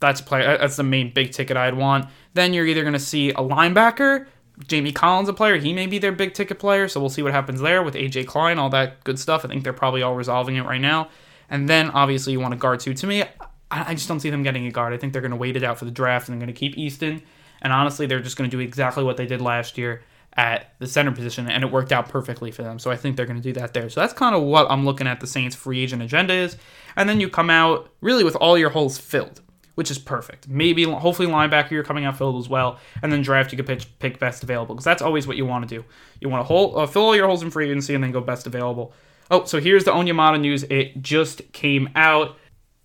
that's 0.00 0.20
a 0.20 0.24
player. 0.24 0.56
That's 0.58 0.76
the 0.76 0.84
main 0.84 1.12
big 1.12 1.32
ticket 1.32 1.56
I'd 1.56 1.76
want. 1.76 2.06
Then 2.34 2.52
you're 2.54 2.66
either 2.66 2.82
going 2.82 2.92
to 2.92 3.00
see 3.00 3.30
a 3.30 3.34
linebacker. 3.34 4.26
Jamie 4.66 4.92
Collins, 4.92 5.28
a 5.28 5.32
player, 5.32 5.56
he 5.56 5.72
may 5.72 5.86
be 5.86 5.98
their 5.98 6.12
big 6.12 6.34
ticket 6.34 6.58
player, 6.58 6.88
so 6.88 7.00
we'll 7.00 7.10
see 7.10 7.22
what 7.22 7.32
happens 7.32 7.60
there 7.60 7.82
with 7.82 7.94
AJ 7.94 8.26
Klein, 8.26 8.58
all 8.58 8.70
that 8.70 9.04
good 9.04 9.18
stuff. 9.18 9.44
I 9.44 9.48
think 9.48 9.62
they're 9.62 9.72
probably 9.72 10.02
all 10.02 10.14
resolving 10.14 10.56
it 10.56 10.64
right 10.64 10.80
now. 10.80 11.08
And 11.48 11.68
then 11.68 11.90
obviously 11.90 12.32
you 12.32 12.40
want 12.40 12.54
a 12.54 12.56
guard 12.56 12.80
too. 12.80 12.94
To 12.94 13.06
me, 13.06 13.24
I 13.70 13.94
just 13.94 14.08
don't 14.08 14.20
see 14.20 14.30
them 14.30 14.42
getting 14.42 14.66
a 14.66 14.70
guard. 14.70 14.94
I 14.94 14.96
think 14.96 15.12
they're 15.12 15.22
going 15.22 15.30
to 15.30 15.36
wait 15.36 15.56
it 15.56 15.62
out 15.62 15.78
for 15.78 15.84
the 15.84 15.90
draft 15.90 16.28
and 16.28 16.34
they're 16.34 16.46
going 16.46 16.54
to 16.54 16.58
keep 16.58 16.78
Easton. 16.78 17.22
And 17.60 17.72
honestly, 17.72 18.06
they're 18.06 18.20
just 18.20 18.36
going 18.36 18.48
to 18.48 18.56
do 18.56 18.62
exactly 18.62 19.04
what 19.04 19.16
they 19.16 19.26
did 19.26 19.40
last 19.40 19.76
year 19.76 20.02
at 20.36 20.72
the 20.78 20.86
center 20.86 21.10
position, 21.10 21.48
and 21.48 21.64
it 21.64 21.72
worked 21.72 21.90
out 21.90 22.08
perfectly 22.08 22.52
for 22.52 22.62
them. 22.62 22.78
So 22.78 22.92
I 22.92 22.96
think 22.96 23.16
they're 23.16 23.26
going 23.26 23.40
to 23.40 23.42
do 23.42 23.52
that 23.54 23.74
there. 23.74 23.90
So 23.90 24.00
that's 24.00 24.12
kind 24.12 24.36
of 24.36 24.42
what 24.42 24.70
I'm 24.70 24.84
looking 24.84 25.08
at 25.08 25.18
the 25.18 25.26
Saints' 25.26 25.56
free 25.56 25.82
agent 25.82 26.00
agenda 26.00 26.32
is. 26.32 26.56
And 26.96 27.08
then 27.08 27.20
you 27.20 27.28
come 27.28 27.50
out 27.50 27.90
really 28.00 28.22
with 28.22 28.36
all 28.36 28.56
your 28.56 28.70
holes 28.70 28.98
filled, 28.98 29.40
which 29.74 29.90
is 29.90 29.98
perfect. 29.98 30.48
Maybe, 30.48 30.84
hopefully, 30.84 31.28
linebacker 31.28 31.72
you're 31.72 31.82
coming 31.82 32.04
out 32.04 32.16
filled 32.16 32.40
as 32.40 32.48
well, 32.48 32.78
and 33.02 33.10
then 33.12 33.22
draft 33.22 33.50
you 33.50 33.56
can 33.56 33.66
pitch, 33.66 33.88
pick 33.98 34.20
best 34.20 34.44
available 34.44 34.76
because 34.76 34.84
that's 34.84 35.02
always 35.02 35.26
what 35.26 35.36
you 35.36 35.44
want 35.44 35.68
to 35.68 35.76
do. 35.76 35.84
You 36.20 36.28
want 36.28 36.46
to 36.46 36.54
uh, 36.54 36.86
fill 36.86 37.02
all 37.02 37.16
your 37.16 37.26
holes 37.26 37.42
in 37.42 37.50
free 37.50 37.68
agency 37.68 37.94
and 37.96 38.04
then 38.04 38.12
go 38.12 38.20
best 38.20 38.46
available. 38.46 38.92
Oh, 39.32 39.44
so 39.44 39.60
here's 39.60 39.84
the 39.84 39.90
Onyemata 39.90 40.40
news. 40.40 40.62
It 40.64 41.02
just 41.02 41.52
came 41.52 41.90
out. 41.96 42.36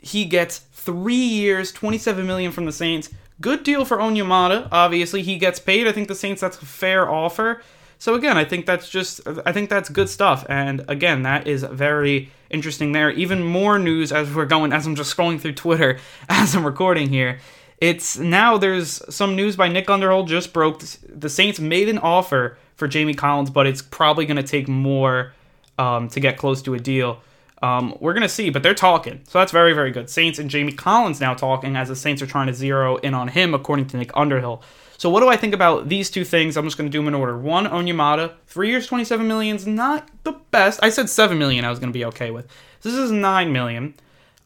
He 0.03 0.25
gets 0.25 0.59
three 0.59 1.15
years, 1.15 1.71
27 1.71 2.27
million 2.27 2.51
from 2.51 2.65
the 2.65 2.73
Saints. 2.73 3.09
Good 3.39 3.63
deal 3.63 3.85
for 3.85 3.97
Onyemata. 3.97 4.67
Obviously, 4.69 5.23
he 5.23 5.37
gets 5.37 5.59
paid. 5.59 5.87
I 5.87 5.93
think 5.93 6.09
the 6.09 6.15
Saints 6.15 6.41
that's 6.41 6.61
a 6.61 6.65
fair 6.65 7.09
offer. 7.09 7.61
So 7.97 8.15
again, 8.15 8.37
I 8.37 8.43
think 8.43 8.65
that's 8.65 8.89
just 8.89 9.21
I 9.45 9.53
think 9.53 9.69
that's 9.69 9.87
good 9.87 10.09
stuff. 10.09 10.45
And 10.49 10.83
again, 10.89 11.23
that 11.23 11.47
is 11.47 11.63
very 11.63 12.29
interesting 12.49 12.91
there. 12.91 13.09
Even 13.11 13.41
more 13.41 13.79
news 13.79 14.11
as 14.11 14.33
we're 14.33 14.45
going 14.45 14.73
as 14.73 14.85
I'm 14.85 14.95
just 14.95 15.15
scrolling 15.15 15.39
through 15.39 15.53
Twitter 15.53 15.97
as 16.29 16.53
I'm 16.53 16.65
recording 16.65 17.07
here. 17.07 17.39
It's 17.79 18.17
now 18.17 18.57
there's 18.57 19.01
some 19.13 19.37
news 19.37 19.55
by 19.55 19.69
Nick 19.69 19.89
Underhill 19.89 20.25
just 20.25 20.51
broke. 20.51 20.81
The 21.07 21.29
Saints 21.29 21.61
made 21.61 21.87
an 21.87 21.97
offer 21.97 22.57
for 22.75 22.89
Jamie 22.89 23.13
Collins, 23.13 23.49
but 23.49 23.67
it's 23.67 23.81
probably 23.81 24.25
going 24.25 24.37
to 24.37 24.43
take 24.43 24.67
more 24.67 25.31
um, 25.79 26.09
to 26.09 26.19
get 26.19 26.37
close 26.37 26.61
to 26.63 26.73
a 26.73 26.79
deal. 26.79 27.21
Um, 27.63 27.95
we're 28.01 28.11
going 28.11 28.23
to 28.23 28.29
see, 28.29 28.49
but 28.49 28.61
they're 28.61 28.73
talking. 28.73 29.21
So 29.25 29.39
that's 29.39 29.53
very, 29.53 29.71
very 29.71 29.89
good. 29.89 30.09
Saints 30.09 30.37
and 30.37 30.49
Jamie 30.49 30.73
Collins 30.73 31.21
now 31.21 31.33
talking 31.33 31.77
as 31.77 31.87
the 31.87 31.95
Saints 31.95 32.21
are 32.21 32.27
trying 32.27 32.47
to 32.47 32.53
zero 32.53 32.97
in 32.97 33.13
on 33.13 33.29
him, 33.29 33.53
according 33.53 33.87
to 33.87 33.97
Nick 33.97 34.11
Underhill. 34.15 34.61
So 34.97 35.09
what 35.09 35.21
do 35.21 35.29
I 35.29 35.37
think 35.37 35.53
about 35.53 35.87
these 35.87 36.09
two 36.09 36.25
things? 36.25 36.57
I'm 36.57 36.65
just 36.65 36.77
going 36.77 36.89
to 36.89 36.91
do 36.91 36.99
them 36.99 37.07
in 37.07 37.13
order. 37.13 37.37
One, 37.37 37.65
Onyemata, 37.65 38.33
three 38.47 38.69
years, 38.69 38.85
27 38.85 39.25
million 39.25 39.55
is 39.55 39.65
not 39.65 40.09
the 40.23 40.33
best. 40.51 40.81
I 40.83 40.89
said 40.89 41.09
7 41.09 41.37
million 41.37 41.63
I 41.63 41.69
was 41.69 41.79
going 41.79 41.91
to 41.91 41.97
be 41.97 42.03
okay 42.05 42.31
with. 42.31 42.47
This 42.81 42.95
is 42.95 43.11
9 43.11 43.53
million. 43.53 43.93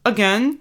Again, 0.04 0.60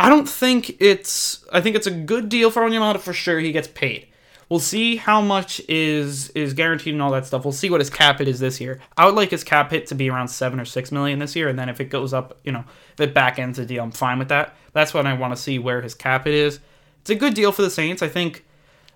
I 0.00 0.08
don't 0.08 0.28
think 0.28 0.80
it's, 0.80 1.44
I 1.52 1.60
think 1.60 1.76
it's 1.76 1.86
a 1.86 1.90
good 1.90 2.30
deal 2.30 2.50
for 2.50 2.62
Onyemata 2.62 3.00
for 3.00 3.12
sure. 3.12 3.38
He 3.38 3.52
gets 3.52 3.68
paid. 3.68 4.07
We'll 4.48 4.60
see 4.60 4.96
how 4.96 5.20
much 5.20 5.60
is 5.68 6.30
is 6.30 6.54
guaranteed 6.54 6.94
and 6.94 7.02
all 7.02 7.10
that 7.10 7.26
stuff. 7.26 7.44
We'll 7.44 7.52
see 7.52 7.68
what 7.68 7.80
his 7.80 7.90
cap 7.90 8.18
hit 8.18 8.28
is 8.28 8.40
this 8.40 8.60
year. 8.60 8.80
I 8.96 9.04
would 9.04 9.14
like 9.14 9.30
his 9.30 9.44
cap 9.44 9.70
hit 9.70 9.86
to 9.88 9.94
be 9.94 10.08
around 10.08 10.28
seven 10.28 10.58
or 10.58 10.64
six 10.64 10.90
million 10.90 11.18
this 11.18 11.36
year, 11.36 11.48
and 11.48 11.58
then 11.58 11.68
if 11.68 11.80
it 11.80 11.90
goes 11.90 12.14
up, 12.14 12.38
you 12.44 12.52
know, 12.52 12.64
if 12.94 13.00
it 13.00 13.12
back 13.12 13.38
ends 13.38 13.58
the 13.58 13.66
deal, 13.66 13.82
I'm 13.82 13.92
fine 13.92 14.18
with 14.18 14.28
that. 14.28 14.56
That's 14.72 14.94
what 14.94 15.06
I 15.06 15.12
want 15.12 15.36
to 15.36 15.40
see 15.40 15.58
where 15.58 15.82
his 15.82 15.94
cap 15.94 16.24
hit 16.24 16.34
is. 16.34 16.60
It's 17.02 17.10
a 17.10 17.14
good 17.14 17.34
deal 17.34 17.52
for 17.52 17.62
the 17.62 17.70
Saints. 17.70 18.02
I 18.02 18.08
think. 18.08 18.44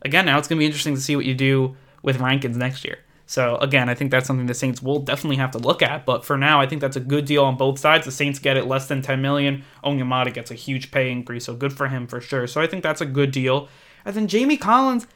Again, 0.05 0.27
now 0.27 0.37
it's 0.37 0.49
going 0.49 0.57
to 0.57 0.61
be 0.61 0.67
interesting 0.67 0.97
to 0.97 1.01
see 1.01 1.15
what 1.15 1.25
you 1.25 1.35
do 1.35 1.77
with 2.03 2.19
Rankins 2.19 2.57
next 2.57 2.85
year. 2.85 2.99
So 3.27 3.57
again, 3.59 3.89
I 3.89 3.95
think 3.95 4.11
that's 4.11 4.27
something 4.27 4.47
the 4.47 4.53
Saints 4.53 4.83
will 4.83 4.99
definitely 4.99 5.37
have 5.37 5.53
to 5.53 5.59
look 5.59 5.81
at. 5.81 6.05
But 6.05 6.25
for 6.25 6.37
now, 6.37 6.61
I 6.61 6.67
think 6.67 6.81
that's 6.81 6.97
a 6.97 7.01
good 7.01 7.25
deal 7.25 7.45
on 7.45 7.57
both 7.57 7.79
sides. 7.79 8.05
The 8.05 8.13
Saints 8.13 8.39
get 8.39 8.57
it 8.57 8.67
less 8.67 8.89
than 8.89 9.01
10 9.01 9.23
million. 9.23 9.65
Onyemata 9.83 10.35
gets 10.35 10.51
a 10.51 10.55
huge 10.55 10.91
pay 10.91 11.11
increase, 11.11 11.47
so 11.47 11.55
good 11.55 11.73
for 11.73 11.89
him 11.89 12.07
for 12.07 12.21
sure. 12.21 12.47
So 12.47 12.61
I 12.61 12.67
think 12.67 12.83
that's 12.83 13.01
a 13.01 13.07
good 13.07 13.31
deal. 13.31 13.69
And 14.05 14.15
then 14.15 14.27
Jamie 14.27 14.57
Collins, 14.57 15.07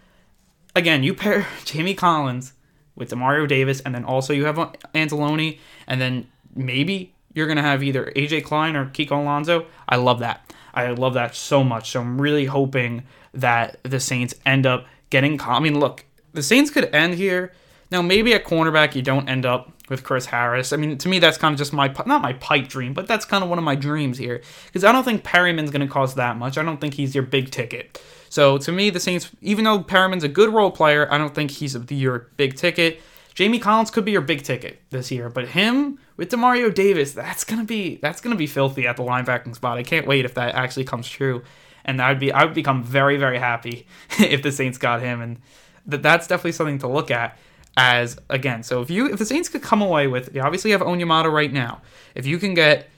again, 0.77 1.03
you 1.03 1.15
pair 1.15 1.47
Jamie 1.65 1.95
Collins 1.95 2.53
with 2.95 3.11
Demario 3.11 3.49
Davis, 3.49 3.81
and 3.81 3.95
then 3.95 4.05
also 4.05 4.33
you 4.33 4.45
have 4.45 4.57
Anzalone, 4.95 5.59
and 5.89 6.01
then 6.01 6.29
maybe 6.55 7.15
you're 7.35 7.49
gonna 7.49 7.63
have 7.63 7.83
either 7.83 8.13
AJ 8.15 8.45
Klein 8.45 8.77
or 8.77 8.87
Kiko 8.87 9.13
Alonso. 9.23 9.67
I 9.89 9.97
love 9.97 10.21
that. 10.21 10.53
I 10.73 10.91
love 10.91 11.15
that 11.15 11.35
so 11.35 11.65
much. 11.65 11.91
So 11.91 12.01
I'm 12.01 12.21
really 12.21 12.45
hoping 12.45 13.05
that 13.35 13.79
the 13.83 13.99
Saints 13.99 14.35
end 14.45 14.67
up 14.67 14.87
getting. 15.11 15.41
I 15.41 15.59
mean, 15.59 15.81
look, 15.81 16.05
the 16.33 16.43
Saints 16.43 16.71
could 16.71 16.95
end 16.95 17.15
here. 17.15 17.53
Now, 17.91 18.03
maybe 18.03 18.35
at 18.35 18.45
cornerback 18.45 18.95
you 18.95 19.03
don't 19.03 19.29
end 19.29 19.47
up 19.47 19.73
with 19.89 20.03
Chris 20.03 20.27
Harris. 20.27 20.73
I 20.73 20.77
mean, 20.77 20.99
to 20.99 21.09
me, 21.09 21.19
that's 21.19 21.39
kind 21.39 21.53
of 21.53 21.59
just 21.59 21.73
my 21.73 21.89
not 22.07 22.23
my 22.23 22.33
pipe 22.35 22.69
dream, 22.69 22.95
but 22.95 23.07
that's 23.07 23.25
kind 23.25 23.45
of 23.45 23.51
one 23.51 23.59
of 23.59 23.65
my 23.65 23.77
dreams 23.77 24.19
here 24.19 24.43
because 24.67 24.85
I 24.85 24.93
don't 24.93 25.05
think 25.05 25.23
Perriman's 25.23 25.71
going 25.71 25.87
to 25.87 25.93
cost 25.93 26.17
that 26.17 26.37
much. 26.37 26.59
I 26.59 26.63
don't 26.63 26.81
think 26.81 26.95
he's 26.95 27.15
your 27.15 27.25
big 27.25 27.51
ticket. 27.51 28.01
So 28.29 28.59
to 28.59 28.73
me, 28.73 28.91
the 28.91 29.01
Saints, 29.01 29.31
even 29.41 29.65
though 29.65 29.83
Perriman's 29.83 30.25
a 30.25 30.29
good 30.29 30.53
role 30.53 30.71
player, 30.71 31.11
I 31.13 31.19
don't 31.19 31.35
think 31.35 31.53
he's 31.53 31.77
your 31.91 32.31
big 32.37 32.57
ticket. 32.57 33.01
Jamie 33.35 33.59
Collins 33.59 33.91
could 33.91 34.05
be 34.05 34.13
your 34.13 34.23
big 34.23 34.43
ticket 34.43 34.81
this 34.91 35.11
year, 35.11 35.29
but 35.29 35.49
him 35.49 35.99
with 36.17 36.31
Demario 36.31 36.75
Davis, 36.75 37.13
that's 37.13 37.45
gonna 37.45 37.65
be 37.65 37.97
that's 37.97 38.23
gonna 38.23 38.35
be 38.35 38.47
filthy 38.47 38.87
at 38.87 38.97
the 38.97 39.03
linebacking 39.03 39.55
spot. 39.55 39.77
I 39.77 39.83
can't 39.83 40.07
wait 40.07 40.25
if 40.25 40.35
that 40.35 40.55
actually 40.55 40.85
comes 40.85 41.07
true, 41.07 41.43
and 41.85 42.01
I'd 42.01 42.19
be 42.19 42.33
I 42.33 42.45
would 42.45 42.55
become 42.55 42.83
very 42.83 43.19
very 43.19 43.39
happy 43.39 43.87
if 44.19 44.43
the 44.43 44.51
Saints 44.51 44.79
got 44.79 45.03
him, 45.03 45.21
and 45.21 45.39
that 45.85 46.03
that's 46.03 46.27
definitely 46.27 46.53
something 46.53 46.79
to 46.79 46.89
look 46.89 47.11
at. 47.11 47.39
As 47.79 48.19
again, 48.31 48.63
so 48.63 48.81
if 48.81 48.89
you 48.89 49.07
if 49.13 49.19
the 49.19 49.27
Saints 49.27 49.51
could 49.51 49.63
come 49.63 49.83
away 49.83 50.07
with, 50.07 50.35
you 50.35 50.41
obviously 50.41 50.71
have 50.71 50.81
Onyemata 50.81 51.31
right 51.31 51.53
now. 51.53 51.83
If 52.15 52.25
you 52.25 52.39
can 52.39 52.55
get 52.55 52.89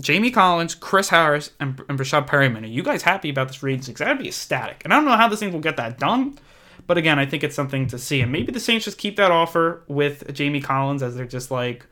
Jamie 0.00 0.30
Collins, 0.30 0.74
Chris 0.74 1.08
Harris, 1.10 1.50
and, 1.60 1.80
and 1.88 1.98
Breshad 1.98 2.26
Perriman. 2.26 2.62
Are 2.62 2.66
you 2.66 2.82
guys 2.82 3.02
happy 3.02 3.30
about 3.30 3.48
this 3.48 3.56
free 3.56 3.74
agency? 3.74 3.92
Because 3.92 4.06
that'd 4.06 4.22
be 4.22 4.28
ecstatic. 4.28 4.82
And 4.84 4.92
I 4.92 4.96
don't 4.96 5.04
know 5.04 5.16
how 5.16 5.28
the 5.28 5.36
Saints 5.36 5.52
will 5.52 5.60
get 5.60 5.76
that 5.76 5.98
done. 5.98 6.38
But 6.86 6.98
again, 6.98 7.18
I 7.18 7.26
think 7.26 7.44
it's 7.44 7.54
something 7.54 7.86
to 7.88 7.98
see. 7.98 8.20
And 8.20 8.32
maybe 8.32 8.50
the 8.50 8.60
Saints 8.60 8.84
just 8.84 8.98
keep 8.98 9.16
that 9.16 9.30
offer 9.30 9.84
with 9.86 10.32
Jamie 10.32 10.60
Collins 10.60 11.02
as 11.02 11.14
they're 11.14 11.26
just 11.26 11.50
like, 11.50 11.86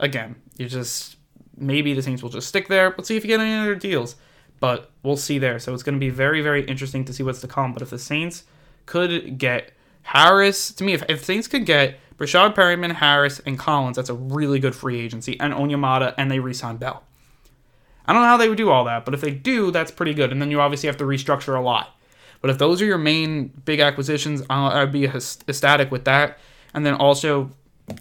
again, 0.00 0.36
you 0.58 0.68
just, 0.68 1.16
maybe 1.56 1.94
the 1.94 2.02
Saints 2.02 2.22
will 2.22 2.30
just 2.30 2.48
stick 2.48 2.68
there. 2.68 2.90
Let's 2.90 3.08
see 3.08 3.16
if 3.16 3.24
you 3.24 3.28
get 3.28 3.40
any 3.40 3.54
other 3.54 3.74
deals. 3.74 4.16
But 4.60 4.90
we'll 5.02 5.16
see 5.16 5.38
there. 5.38 5.58
So 5.58 5.72
it's 5.72 5.82
going 5.82 5.94
to 5.94 6.00
be 6.00 6.10
very, 6.10 6.42
very 6.42 6.64
interesting 6.64 7.04
to 7.06 7.12
see 7.12 7.22
what's 7.22 7.40
to 7.40 7.48
come. 7.48 7.72
But 7.72 7.82
if 7.82 7.90
the 7.90 7.98
Saints 7.98 8.44
could 8.86 9.38
get 9.38 9.72
Harris, 10.02 10.72
to 10.72 10.84
me, 10.84 10.92
if, 10.92 11.04
if 11.08 11.24
Saints 11.24 11.48
could 11.48 11.64
get 11.64 11.98
Breshad 12.18 12.54
Perriman, 12.54 12.94
Harris, 12.94 13.40
and 13.40 13.58
Collins, 13.58 13.96
that's 13.96 14.10
a 14.10 14.14
really 14.14 14.58
good 14.58 14.74
free 14.74 15.00
agency. 15.00 15.38
And 15.40 15.52
Onyemata, 15.52 16.14
and 16.16 16.30
they 16.30 16.38
re 16.38 16.52
sign 16.52 16.76
Bell. 16.76 17.02
I 18.06 18.12
don't 18.12 18.22
know 18.22 18.28
how 18.28 18.36
they 18.36 18.48
would 18.48 18.58
do 18.58 18.70
all 18.70 18.84
that, 18.84 19.04
but 19.04 19.14
if 19.14 19.20
they 19.20 19.30
do, 19.30 19.70
that's 19.70 19.90
pretty 19.90 20.14
good. 20.14 20.32
And 20.32 20.42
then 20.42 20.50
you 20.50 20.60
obviously 20.60 20.88
have 20.88 20.96
to 20.98 21.04
restructure 21.04 21.56
a 21.56 21.60
lot. 21.60 21.96
But 22.40 22.50
if 22.50 22.58
those 22.58 22.82
are 22.82 22.84
your 22.84 22.98
main 22.98 23.48
big 23.64 23.80
acquisitions, 23.80 24.42
I'd 24.50 24.90
be 24.90 25.04
ecstatic 25.04 25.90
with 25.92 26.04
that. 26.06 26.38
And 26.74 26.84
then 26.84 26.94
also, 26.94 27.50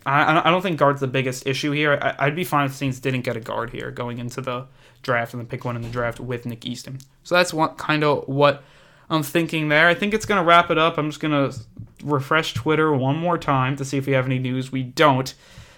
I, 0.06 0.50
don't 0.50 0.62
think 0.62 0.80
guard's 0.80 1.02
the 1.02 1.08
biggest 1.08 1.46
issue 1.46 1.72
here. 1.72 2.00
I'd 2.18 2.36
be 2.36 2.44
fine 2.44 2.66
if 2.66 2.74
Saints 2.74 3.00
didn't 3.00 3.22
get 3.22 3.38
a 3.38 3.40
guard 3.40 3.70
here 3.70 3.92
going 3.92 4.18
into 4.18 4.42
the 4.42 4.66
draft 5.04 5.34
and 5.34 5.42
then 5.42 5.48
pick 5.48 5.66
one 5.66 5.76
in 5.76 5.84
the 5.84 5.90
draft 5.90 6.20
with 6.20 6.46
Nick 6.46 6.66
Easton. 6.66 7.00
So 7.24 7.36
that's 7.36 7.54
what 7.54 7.78
kind 7.78 8.04
of 8.04 8.28
what 8.28 8.64
I'm 9.12 9.24
thinking 9.24 9.68
there. 9.68 9.88
I 9.88 9.94
think 9.94 10.14
it's 10.14 10.26
gonna 10.26 10.44
wrap 10.44 10.72
it 10.72 10.78
up. 10.78 10.98
I'm 10.98 11.10
just 11.10 11.20
gonna 11.20 11.52
refresh 12.04 12.54
Twitter 12.54 12.94
one 12.94 13.18
more 13.18 13.38
time 13.38 13.76
to 13.76 13.86
see 13.86 13.98
if 13.98 14.08
we 14.08 14.14
have 14.14 14.26
any 14.26 14.40
news. 14.40 14.72
We 14.72 14.84
don't. 14.84 15.32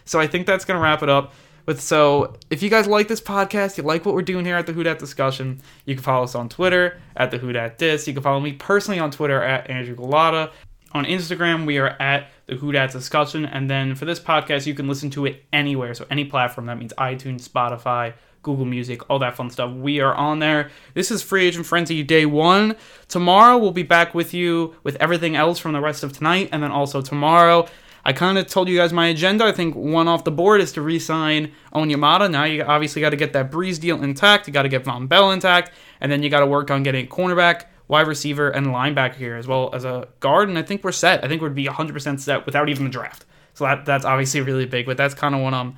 So 0.05 0.19
I 0.19 0.27
think 0.27 0.45
that's 0.45 0.63
gonna 0.63 0.79
wrap 0.79 1.01
it 1.01 1.09
up. 1.09 1.33
But 1.65 1.79
so, 1.79 2.35
if 2.49 2.61
you 2.61 2.69
guys 2.69 2.87
like 2.87 3.07
this 3.07 3.21
podcast, 3.21 3.77
you 3.77 3.83
like 3.83 4.05
what 4.05 4.13
we're 4.13 4.21
doing 4.21 4.45
here 4.45 4.57
at 4.57 4.67
the 4.67 4.73
Who 4.73 4.83
Discussion, 4.83 5.61
you 5.85 5.95
can 5.95 6.03
follow 6.03 6.25
us 6.25 6.35
on 6.35 6.49
Twitter 6.49 6.99
at 7.15 7.31
the 7.31 7.37
Who 7.37 7.53
Dat 7.53 7.77
Dis. 7.77 8.05
You 8.05 8.13
can 8.13 8.21
follow 8.21 8.41
me 8.41 8.53
personally 8.53 8.99
on 8.99 9.11
Twitter 9.11 9.41
at 9.41 9.69
Andrew 9.69 9.95
Galata. 9.95 10.51
On 10.91 11.05
Instagram, 11.05 11.65
we 11.65 11.77
are 11.79 11.95
at 12.01 12.29
the 12.47 12.55
Who 12.55 12.71
Discussion. 12.73 13.45
And 13.45 13.69
then 13.69 13.95
for 13.95 14.03
this 14.03 14.19
podcast, 14.19 14.67
you 14.67 14.73
can 14.73 14.87
listen 14.87 15.09
to 15.11 15.25
it 15.25 15.45
anywhere. 15.53 15.93
So, 15.93 16.05
any 16.11 16.25
platform. 16.25 16.67
That 16.67 16.77
means 16.77 16.93
iTunes, 16.97 17.47
Spotify, 17.47 18.13
Google 18.43 18.65
Music, 18.65 19.09
all 19.09 19.19
that 19.19 19.35
fun 19.35 19.49
stuff. 19.49 19.73
We 19.73 20.01
are 20.01 20.13
on 20.13 20.39
there. 20.39 20.69
This 20.93 21.09
is 21.09 21.23
Free 21.23 21.47
Agent 21.47 21.65
Frenzy 21.65 22.03
Day 22.03 22.25
1. 22.25 22.75
Tomorrow, 23.07 23.57
we'll 23.57 23.71
be 23.71 23.83
back 23.83 24.13
with 24.13 24.33
you 24.33 24.75
with 24.83 24.97
everything 24.97 25.35
else 25.35 25.57
from 25.57 25.71
the 25.71 25.81
rest 25.81 26.03
of 26.03 26.13
tonight. 26.13 26.49
And 26.51 26.61
then 26.61 26.71
also 26.71 27.01
tomorrow, 27.01 27.67
I 28.05 28.11
kind 28.11 28.37
of 28.37 28.47
told 28.47 28.67
you 28.67 28.77
guys 28.77 28.91
my 28.91 29.07
agenda. 29.07 29.45
I 29.45 29.53
think 29.53 29.75
one 29.75 30.09
off 30.09 30.25
the 30.25 30.31
board 30.31 30.59
is 30.59 30.73
to 30.73 30.81
re-sign 30.81 31.53
Onyemata. 31.73 32.29
Now 32.29 32.43
you 32.43 32.61
obviously 32.63 33.01
got 33.01 33.11
to 33.11 33.15
get 33.15 33.31
that 33.31 33.49
Brees 33.49 33.79
deal 33.79 34.03
intact. 34.03 34.45
You 34.45 34.53
got 34.53 34.63
to 34.63 34.69
get 34.69 34.83
Vonn 34.83 35.07
Bell 35.07 35.31
intact, 35.31 35.71
and 36.01 36.11
then 36.11 36.21
you 36.21 36.29
got 36.29 36.41
to 36.41 36.45
work 36.45 36.69
on 36.69 36.83
getting 36.83 37.07
cornerback, 37.07 37.67
wide 37.87 38.07
receiver, 38.07 38.49
and 38.49 38.67
linebacker 38.67 39.15
here 39.15 39.37
as 39.37 39.47
well 39.47 39.73
as 39.73 39.85
a 39.85 40.09
guard. 40.19 40.49
And 40.49 40.57
I 40.57 40.63
think 40.63 40.83
we're 40.83 40.91
set. 40.91 41.23
I 41.23 41.29
think 41.29 41.41
we'd 41.41 41.55
be 41.55 41.65
100% 41.65 42.19
set 42.19 42.45
without 42.45 42.67
even 42.67 42.83
the 42.83 42.89
draft. 42.89 43.25
So 43.53 43.63
that 43.63 43.85
that's 43.85 44.03
obviously 44.03 44.41
really 44.41 44.65
big, 44.65 44.85
but 44.85 44.97
that's 44.97 45.13
kind 45.13 45.33
of 45.33 45.39
what 45.39 45.53
I'm 45.53 45.77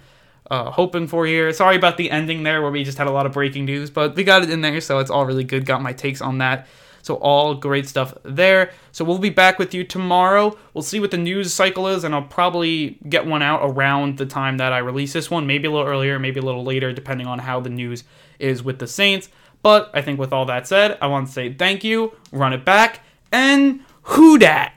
uh, 0.51 0.71
hoping 0.71 1.07
for 1.07 1.25
here. 1.25 1.51
Sorry 1.53 1.75
about 1.75 1.97
the 1.97 2.11
ending 2.11 2.43
there 2.43 2.61
where 2.61 2.71
we 2.71 2.83
just 2.83 2.97
had 2.97 3.07
a 3.07 3.11
lot 3.11 3.25
of 3.25 3.31
breaking 3.31 3.65
news, 3.65 3.89
but 3.89 4.15
we 4.15 4.23
got 4.23 4.43
it 4.43 4.49
in 4.49 4.61
there, 4.61 4.81
so 4.81 4.99
it's 4.99 5.09
all 5.09 5.25
really 5.25 5.43
good. 5.43 5.65
Got 5.65 5.81
my 5.81 5.93
takes 5.93 6.21
on 6.21 6.37
that. 6.39 6.67
So 7.01 7.15
all 7.15 7.53
great 7.53 7.87
stuff 7.87 8.15
there. 8.23 8.71
So 8.91 9.05
we'll 9.05 9.19
be 9.19 9.29
back 9.29 9.59
with 9.59 9.75
you 9.75 9.83
tomorrow. 9.83 10.57
We'll 10.73 10.81
see 10.81 10.99
what 10.99 11.11
the 11.11 11.19
news 11.19 11.53
cycle 11.53 11.87
is, 11.87 12.03
and 12.03 12.15
I'll 12.15 12.23
probably 12.23 12.97
get 13.07 13.27
one 13.27 13.43
out 13.43 13.59
around 13.61 14.17
the 14.17 14.25
time 14.25 14.57
that 14.57 14.73
I 14.73 14.79
release 14.79 15.13
this 15.13 15.29
one. 15.29 15.45
Maybe 15.45 15.67
a 15.67 15.71
little 15.71 15.85
earlier, 15.87 16.17
maybe 16.17 16.39
a 16.39 16.43
little 16.43 16.63
later, 16.63 16.93
depending 16.93 17.27
on 17.27 17.37
how 17.39 17.59
the 17.59 17.69
news 17.69 18.05
is 18.39 18.63
with 18.63 18.79
the 18.79 18.87
Saints. 18.87 19.29
But 19.61 19.91
I 19.93 20.01
think 20.01 20.19
with 20.19 20.33
all 20.33 20.45
that 20.45 20.67
said, 20.67 20.97
I 21.01 21.07
want 21.07 21.27
to 21.27 21.33
say 21.33 21.53
thank 21.53 21.83
you, 21.83 22.13
run 22.31 22.53
it 22.53 22.65
back, 22.65 23.01
and 23.31 23.81
who 24.01 24.37
dat? 24.37 24.74